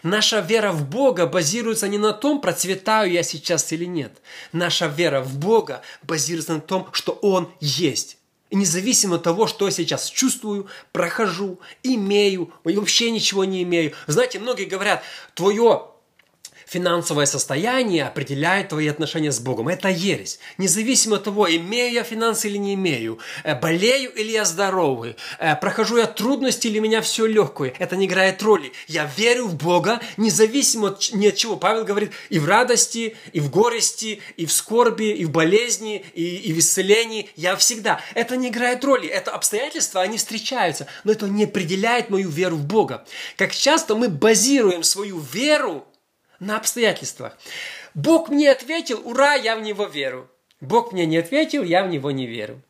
Наша 0.03 0.41
вера 0.41 0.73
в 0.73 0.89
Бога 0.89 1.27
базируется 1.27 1.89
не 1.89 1.99
на 1.99 2.13
том, 2.13 2.41
процветаю 2.41 3.13
я 3.13 3.23
сейчас 3.23 3.71
или 3.73 3.85
нет. 3.85 4.23
Наша 4.53 4.87
вера 4.87 5.21
в 5.21 5.39
Бога 5.39 5.83
базируется 6.03 6.55
на 6.55 6.61
том, 6.61 6.89
что 6.93 7.13
Он 7.13 7.53
есть. 7.61 8.17
И 8.51 8.57
независимо 8.57 9.17
от 9.17 9.25
того, 9.25 9.47
что 9.47 9.67
я 9.67 9.71
сейчас 9.71 10.09
чувствую, 10.09 10.69
прохожу, 10.93 11.61
имею, 11.83 12.53
вообще 12.63 13.11
ничего 13.11 13.45
не 13.45 13.63
имею. 13.63 13.93
Знаете, 14.07 14.39
многие 14.39 14.65
говорят, 14.65 15.03
твое 15.35 15.94
финансовое 16.67 17.27
состояние 17.27 18.07
определяет 18.07 18.69
твои 18.69 18.89
отношения 18.89 19.33
с 19.33 19.41
Богом. 19.41 19.69
Это 19.69 19.89
ересь. 19.89 20.39
Независимо 20.59 21.17
от 21.17 21.25
того, 21.25 21.49
имею 21.49 21.93
я 21.93 22.03
финансы 22.03 22.49
или 22.49 22.59
не 22.59 22.75
имею, 22.75 23.19
э, 23.45 23.55
болею 23.59 24.13
или 24.13 24.33
я 24.33 24.45
здоровый, 24.45 25.17
э, 25.39 25.57
прохожу 25.57 25.99
я 25.99 26.07
трудности 26.07 26.67
или 26.69 26.79
меня 26.79 27.01
все 27.01 27.27
легкое, 27.27 27.75
это 27.79 27.97
не 27.97 28.07
играет 28.07 28.43
роли. 28.43 28.73
Я 28.89 29.11
верю 29.17 29.47
в 29.47 29.57
Бога, 29.57 30.01
независимо 30.17 30.89
от, 30.89 31.11
ни 31.13 31.29
от 31.29 31.37
чего. 31.37 31.57
Павел 31.57 31.85
говорит, 31.85 32.13
и 32.29 32.39
в 32.39 32.47
радости, 32.47 33.17
и 33.33 33.41
в 33.41 33.51
горести, 33.51 34.21
и 34.37 34.47
в 34.47 34.53
скорби, 34.53 35.11
и 35.11 35.25
в 35.25 35.31
болезни, 35.31 36.05
и, 36.15 36.37
и 36.37 36.53
в 36.53 36.59
исцелении. 36.59 37.31
Я 37.37 37.57
всегда. 37.57 38.01
Это 38.15 38.37
не 38.37 38.49
играет 38.49 38.85
роли. 38.85 39.09
Это 39.09 39.31
обстоятельства, 39.33 40.03
они 40.03 40.19
встречаются. 40.19 40.87
Но 41.05 41.13
это 41.13 41.27
не 41.27 41.45
определяет 41.45 42.11
мою 42.11 42.29
веру 42.29 42.57
в 42.57 42.65
Бога. 42.65 43.05
Как 43.37 43.53
часто 43.53 43.95
мы 43.95 44.09
базируем 44.09 44.83
свою 44.83 45.19
веру 45.21 45.87
на 46.41 46.57
обстоятельствах. 46.57 47.37
Бог 47.95 48.29
мне 48.29 48.51
ответил, 48.51 49.01
ура, 49.05 49.35
я 49.35 49.57
в 49.57 49.63
Него 49.63 49.87
верю. 49.87 50.31
Бог 50.61 50.93
мне 50.93 51.07
не 51.07 51.19
ответил, 51.19 51.63
я 51.63 51.85
в 51.85 51.89
Него 51.89 52.11
не 52.11 52.27
верю. 52.27 52.63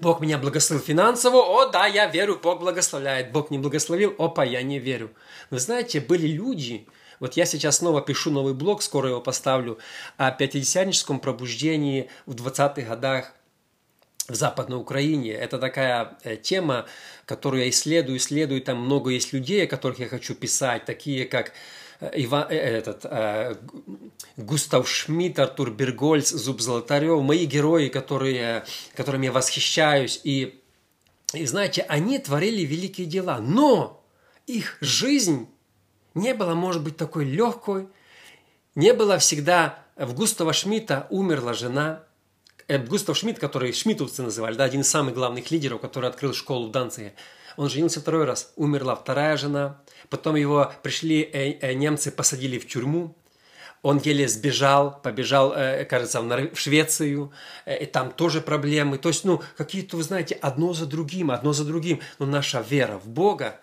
Бог 0.00 0.20
меня 0.20 0.38
благословил 0.38 0.84
финансово, 0.84 1.38
о 1.38 1.68
да, 1.68 1.86
я 1.86 2.06
верю, 2.06 2.38
Бог 2.42 2.60
благословляет. 2.60 3.30
Бог 3.30 3.50
не 3.50 3.58
благословил, 3.58 4.14
опа, 4.18 4.44
я 4.44 4.62
не 4.62 4.78
верю. 4.78 5.10
Вы 5.50 5.60
знаете, 5.60 6.00
были 6.00 6.26
люди, 6.26 6.86
вот 7.20 7.34
я 7.34 7.46
сейчас 7.46 7.78
снова 7.78 8.02
пишу 8.02 8.30
новый 8.30 8.54
блог, 8.54 8.82
скоро 8.82 9.10
его 9.10 9.20
поставлю, 9.20 9.78
о 10.16 10.32
пятидесятническом 10.32 11.20
пробуждении 11.20 12.10
в 12.26 12.34
20-х 12.34 12.82
годах 12.82 13.32
в 14.28 14.34
Западной 14.34 14.78
Украине. 14.78 15.32
Это 15.32 15.58
такая 15.58 16.18
э, 16.24 16.36
тема, 16.36 16.86
которую 17.24 17.62
я 17.62 17.70
исследую, 17.70 18.18
исследую. 18.18 18.62
Там 18.62 18.78
много 18.78 19.10
есть 19.10 19.32
людей, 19.32 19.64
о 19.64 19.68
которых 19.68 20.00
я 20.00 20.08
хочу 20.08 20.34
писать, 20.34 20.86
такие 20.86 21.24
как 21.24 21.52
Ива, 22.14 22.46
э, 22.50 22.56
этот, 22.56 23.04
э, 23.04 23.56
Густав 24.36 24.88
Шмидт, 24.88 25.38
Артур 25.38 25.70
Бергольц, 25.70 26.30
Зуб 26.30 26.60
Золотарев, 26.60 27.22
мои 27.22 27.46
герои, 27.46 27.88
которые, 27.88 28.64
которыми 28.94 29.26
я 29.26 29.32
восхищаюсь. 29.32 30.20
И, 30.24 30.60
и 31.32 31.46
знаете, 31.46 31.82
они 31.82 32.18
творили 32.18 32.62
великие 32.62 33.06
дела, 33.06 33.38
но 33.38 34.04
их 34.46 34.76
жизнь 34.80 35.48
не 36.14 36.34
была, 36.34 36.54
может 36.54 36.82
быть, 36.82 36.96
такой 36.96 37.24
легкой, 37.24 37.88
не 38.74 38.92
было 38.92 39.18
всегда... 39.18 39.80
В 39.96 40.12
Густава 40.12 40.52
Шмидта 40.52 41.06
умерла 41.08 41.54
жена, 41.54 42.02
э, 42.66 42.78
Густав 42.78 43.16
Шмидт, 43.16 43.38
который 43.38 43.72
шмидтовцы 43.72 44.24
называли, 44.24 44.56
да, 44.56 44.64
один 44.64 44.80
из 44.80 44.88
самых 44.88 45.14
главных 45.14 45.52
лидеров, 45.52 45.80
который 45.80 46.10
открыл 46.10 46.34
школу 46.34 46.66
в 46.66 46.72
Данциге, 46.72 47.14
он 47.56 47.68
женился 47.68 48.00
второй 48.00 48.24
раз, 48.24 48.52
умерла 48.56 48.96
вторая 48.96 49.36
жена, 49.36 49.80
Потом 50.10 50.36
его 50.36 50.72
пришли 50.82 51.22
э, 51.22 51.58
э, 51.60 51.72
немцы, 51.74 52.10
посадили 52.10 52.58
в 52.58 52.66
тюрьму. 52.66 53.14
Он 53.82 53.98
еле 53.98 54.26
сбежал, 54.28 55.00
побежал, 55.02 55.52
э, 55.52 55.84
кажется, 55.84 56.20
в 56.22 56.56
Швецию, 56.56 57.32
и 57.66 57.84
там 57.86 58.10
тоже 58.10 58.40
проблемы. 58.40 58.98
То 58.98 59.10
есть, 59.10 59.24
ну, 59.24 59.42
какие-то, 59.56 59.96
вы 59.96 60.02
знаете, 60.02 60.34
одно 60.36 60.72
за 60.72 60.86
другим, 60.86 61.30
одно 61.30 61.52
за 61.52 61.64
другим. 61.64 62.00
Но 62.18 62.26
наша 62.26 62.62
вера 62.62 62.98
в 62.98 63.08
Бога, 63.08 63.60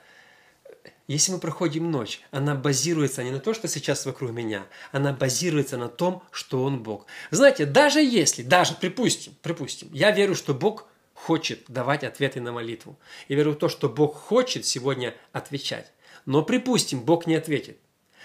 если 1.07 1.31
мы 1.31 1.39
проходим 1.39 1.89
ночь, 1.89 2.21
она 2.31 2.55
базируется 2.55 3.23
не 3.23 3.31
на 3.31 3.39
том, 3.39 3.53
что 3.53 3.67
сейчас 3.67 4.05
вокруг 4.05 4.31
меня, 4.31 4.65
она 4.91 5.11
базируется 5.11 5.77
на 5.77 5.89
том, 5.89 6.23
что 6.31 6.63
Он 6.63 6.83
Бог. 6.83 7.07
Знаете, 7.31 7.65
даже 7.65 7.99
если, 8.01 8.43
даже, 8.43 8.75
припустим, 8.75 9.33
припустим, 9.41 9.89
я 9.91 10.11
верю, 10.11 10.35
что 10.35 10.53
Бог 10.53 10.87
хочет 11.21 11.65
давать 11.67 12.03
ответы 12.03 12.41
на 12.41 12.51
молитву. 12.51 12.97
Я 13.27 13.35
верю 13.35 13.51
в 13.51 13.57
то, 13.57 13.69
что 13.69 13.89
Бог 13.89 14.15
хочет 14.15 14.65
сегодня 14.65 15.13
отвечать. 15.33 15.91
Но 16.25 16.43
припустим, 16.43 17.01
Бог 17.01 17.27
не 17.27 17.35
ответит. 17.35 17.77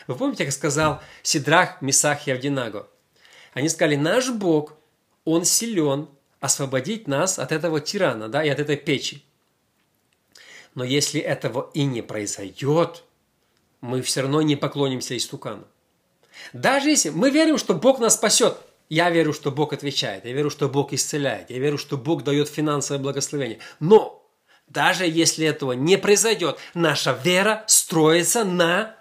Вы 0.06 0.14
помните, 0.16 0.44
как 0.44 0.52
сказал 0.52 1.00
Сидрах, 1.22 1.80
Месах 1.82 2.26
и 2.26 2.30
Авдинаго? 2.30 2.88
Они 3.54 3.68
сказали, 3.68 3.96
наш 3.96 4.30
Бог, 4.30 4.74
Он 5.24 5.44
силен 5.44 6.08
освободить 6.40 7.08
нас 7.08 7.38
от 7.38 7.52
этого 7.52 7.80
тирана, 7.80 8.28
да, 8.28 8.44
и 8.44 8.48
от 8.48 8.60
этой 8.60 8.76
печи. 8.76 9.24
Но 10.74 10.84
если 10.84 11.20
этого 11.20 11.70
и 11.72 11.84
не 11.84 12.02
произойдет, 12.02 13.02
мы 13.80 14.02
все 14.02 14.20
равно 14.20 14.42
не 14.42 14.56
поклонимся 14.56 15.16
истукану. 15.16 15.64
Даже 16.52 16.90
если 16.90 17.10
мы 17.10 17.30
верим, 17.30 17.56
что 17.56 17.74
Бог 17.74 17.98
нас 17.98 18.14
спасет, 18.14 18.58
я 18.88 19.10
верю, 19.10 19.32
что 19.32 19.50
Бог 19.50 19.72
отвечает, 19.72 20.26
я 20.26 20.32
верю, 20.32 20.50
что 20.50 20.68
Бог 20.68 20.92
исцеляет, 20.92 21.50
я 21.50 21.58
верю, 21.58 21.78
что 21.78 21.96
Бог 21.96 22.22
дает 22.22 22.48
финансовое 22.48 23.02
благословение. 23.02 23.58
Но 23.80 24.25
даже 24.68 25.06
если 25.06 25.46
этого 25.46 25.72
не 25.72 25.96
произойдет, 25.96 26.58
наша 26.74 27.12
вера 27.12 27.64
строится 27.66 28.44
на 28.44 28.96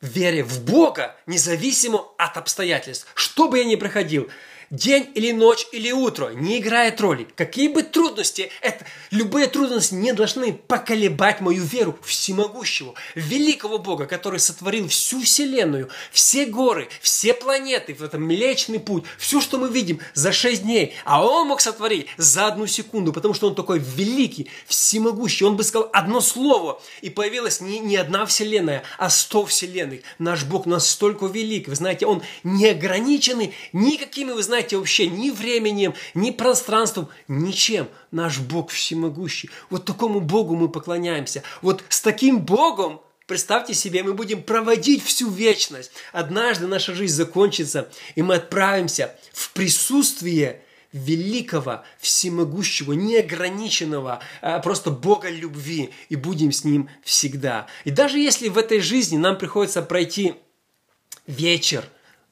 вере 0.00 0.42
в 0.44 0.64
Бога, 0.64 1.16
независимо 1.26 2.04
от 2.18 2.36
обстоятельств. 2.36 3.08
Что 3.14 3.48
бы 3.48 3.58
я 3.58 3.64
ни 3.64 3.76
проходил, 3.76 4.30
День 4.70 5.08
или 5.14 5.30
ночь 5.30 5.64
или 5.70 5.92
утро 5.92 6.30
не 6.30 6.58
играет 6.58 7.00
роли. 7.00 7.28
Какие 7.36 7.68
бы 7.68 7.84
трудности, 7.84 8.50
это, 8.62 8.84
любые 9.12 9.46
трудности 9.46 9.94
не 9.94 10.12
должны 10.12 10.52
поколебать 10.52 11.40
мою 11.40 11.62
веру 11.62 11.96
в 12.02 12.08
всемогущего, 12.08 12.94
великого 13.14 13.78
Бога, 13.78 14.06
который 14.06 14.40
сотворил 14.40 14.88
всю 14.88 15.22
Вселенную, 15.22 15.88
все 16.10 16.46
горы, 16.46 16.88
все 17.00 17.32
планеты, 17.32 17.94
в 17.94 18.02
этом 18.02 18.24
Млечный 18.24 18.80
Путь, 18.80 19.04
все, 19.18 19.40
что 19.40 19.58
мы 19.58 19.68
видим 19.68 20.00
за 20.14 20.32
шесть 20.32 20.62
дней. 20.62 20.94
А 21.04 21.24
Он 21.24 21.46
мог 21.46 21.60
сотворить 21.60 22.08
за 22.16 22.48
одну 22.48 22.66
секунду, 22.66 23.12
потому 23.12 23.34
что 23.34 23.46
Он 23.46 23.54
такой 23.54 23.78
великий, 23.78 24.50
всемогущий. 24.66 25.44
Он 25.44 25.56
бы 25.56 25.62
сказал 25.62 25.90
одно 25.92 26.20
слово, 26.20 26.82
и 27.02 27.10
появилась 27.10 27.60
не, 27.60 27.78
не 27.78 27.96
одна 27.96 28.26
Вселенная, 28.26 28.82
а 28.98 29.10
сто 29.10 29.46
Вселенных. 29.46 30.00
Наш 30.18 30.42
Бог 30.42 30.66
настолько 30.66 31.26
велик. 31.26 31.68
Вы 31.68 31.76
знаете, 31.76 32.06
Он 32.06 32.22
не 32.42 32.66
ограниченный 32.66 33.54
никакими, 33.72 34.32
вы 34.32 34.42
знаете, 34.42 34.55
знаете, 34.56 34.78
вообще 34.78 35.06
ни 35.06 35.28
временем, 35.28 35.92
ни 36.14 36.30
пространством, 36.30 37.10
ничем. 37.28 37.88
Наш 38.10 38.38
Бог 38.38 38.70
всемогущий. 38.70 39.50
Вот 39.68 39.84
такому 39.84 40.20
Богу 40.20 40.56
мы 40.56 40.70
поклоняемся. 40.70 41.42
Вот 41.60 41.84
с 41.88 42.00
таким 42.00 42.40
Богом 42.40 43.00
Представьте 43.26 43.74
себе, 43.74 44.04
мы 44.04 44.14
будем 44.14 44.40
проводить 44.40 45.02
всю 45.02 45.28
вечность. 45.28 45.90
Однажды 46.12 46.68
наша 46.68 46.94
жизнь 46.94 47.12
закончится, 47.12 47.90
и 48.14 48.22
мы 48.22 48.36
отправимся 48.36 49.16
в 49.32 49.50
присутствие 49.50 50.62
великого, 50.92 51.82
всемогущего, 51.98 52.92
неограниченного, 52.92 54.20
а 54.42 54.60
просто 54.60 54.92
Бога 54.92 55.28
любви, 55.28 55.90
и 56.08 56.14
будем 56.14 56.52
с 56.52 56.62
Ним 56.62 56.88
всегда. 57.02 57.66
И 57.82 57.90
даже 57.90 58.20
если 58.20 58.48
в 58.48 58.58
этой 58.58 58.78
жизни 58.78 59.16
нам 59.16 59.36
приходится 59.36 59.82
пройти 59.82 60.34
вечер, 61.26 61.84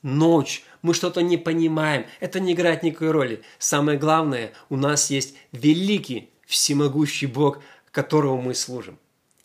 ночь, 0.02 0.62
мы 0.84 0.92
что-то 0.92 1.22
не 1.22 1.38
понимаем. 1.38 2.04
Это 2.20 2.40
не 2.40 2.52
играет 2.52 2.82
никакой 2.82 3.10
роли. 3.10 3.42
Самое 3.58 3.98
главное, 3.98 4.52
у 4.68 4.76
нас 4.76 5.10
есть 5.10 5.34
великий, 5.50 6.28
всемогущий 6.46 7.26
Бог, 7.26 7.60
которому 7.90 8.42
мы 8.42 8.54
служим. 8.54 8.98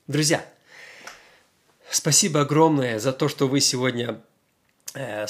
Друзья, 0.07 0.45
спасибо 1.89 2.41
огромное 2.41 2.99
за 2.99 3.13
то, 3.13 3.29
что 3.29 3.47
вы 3.47 3.61
сегодня 3.61 4.19
э, 4.93 5.27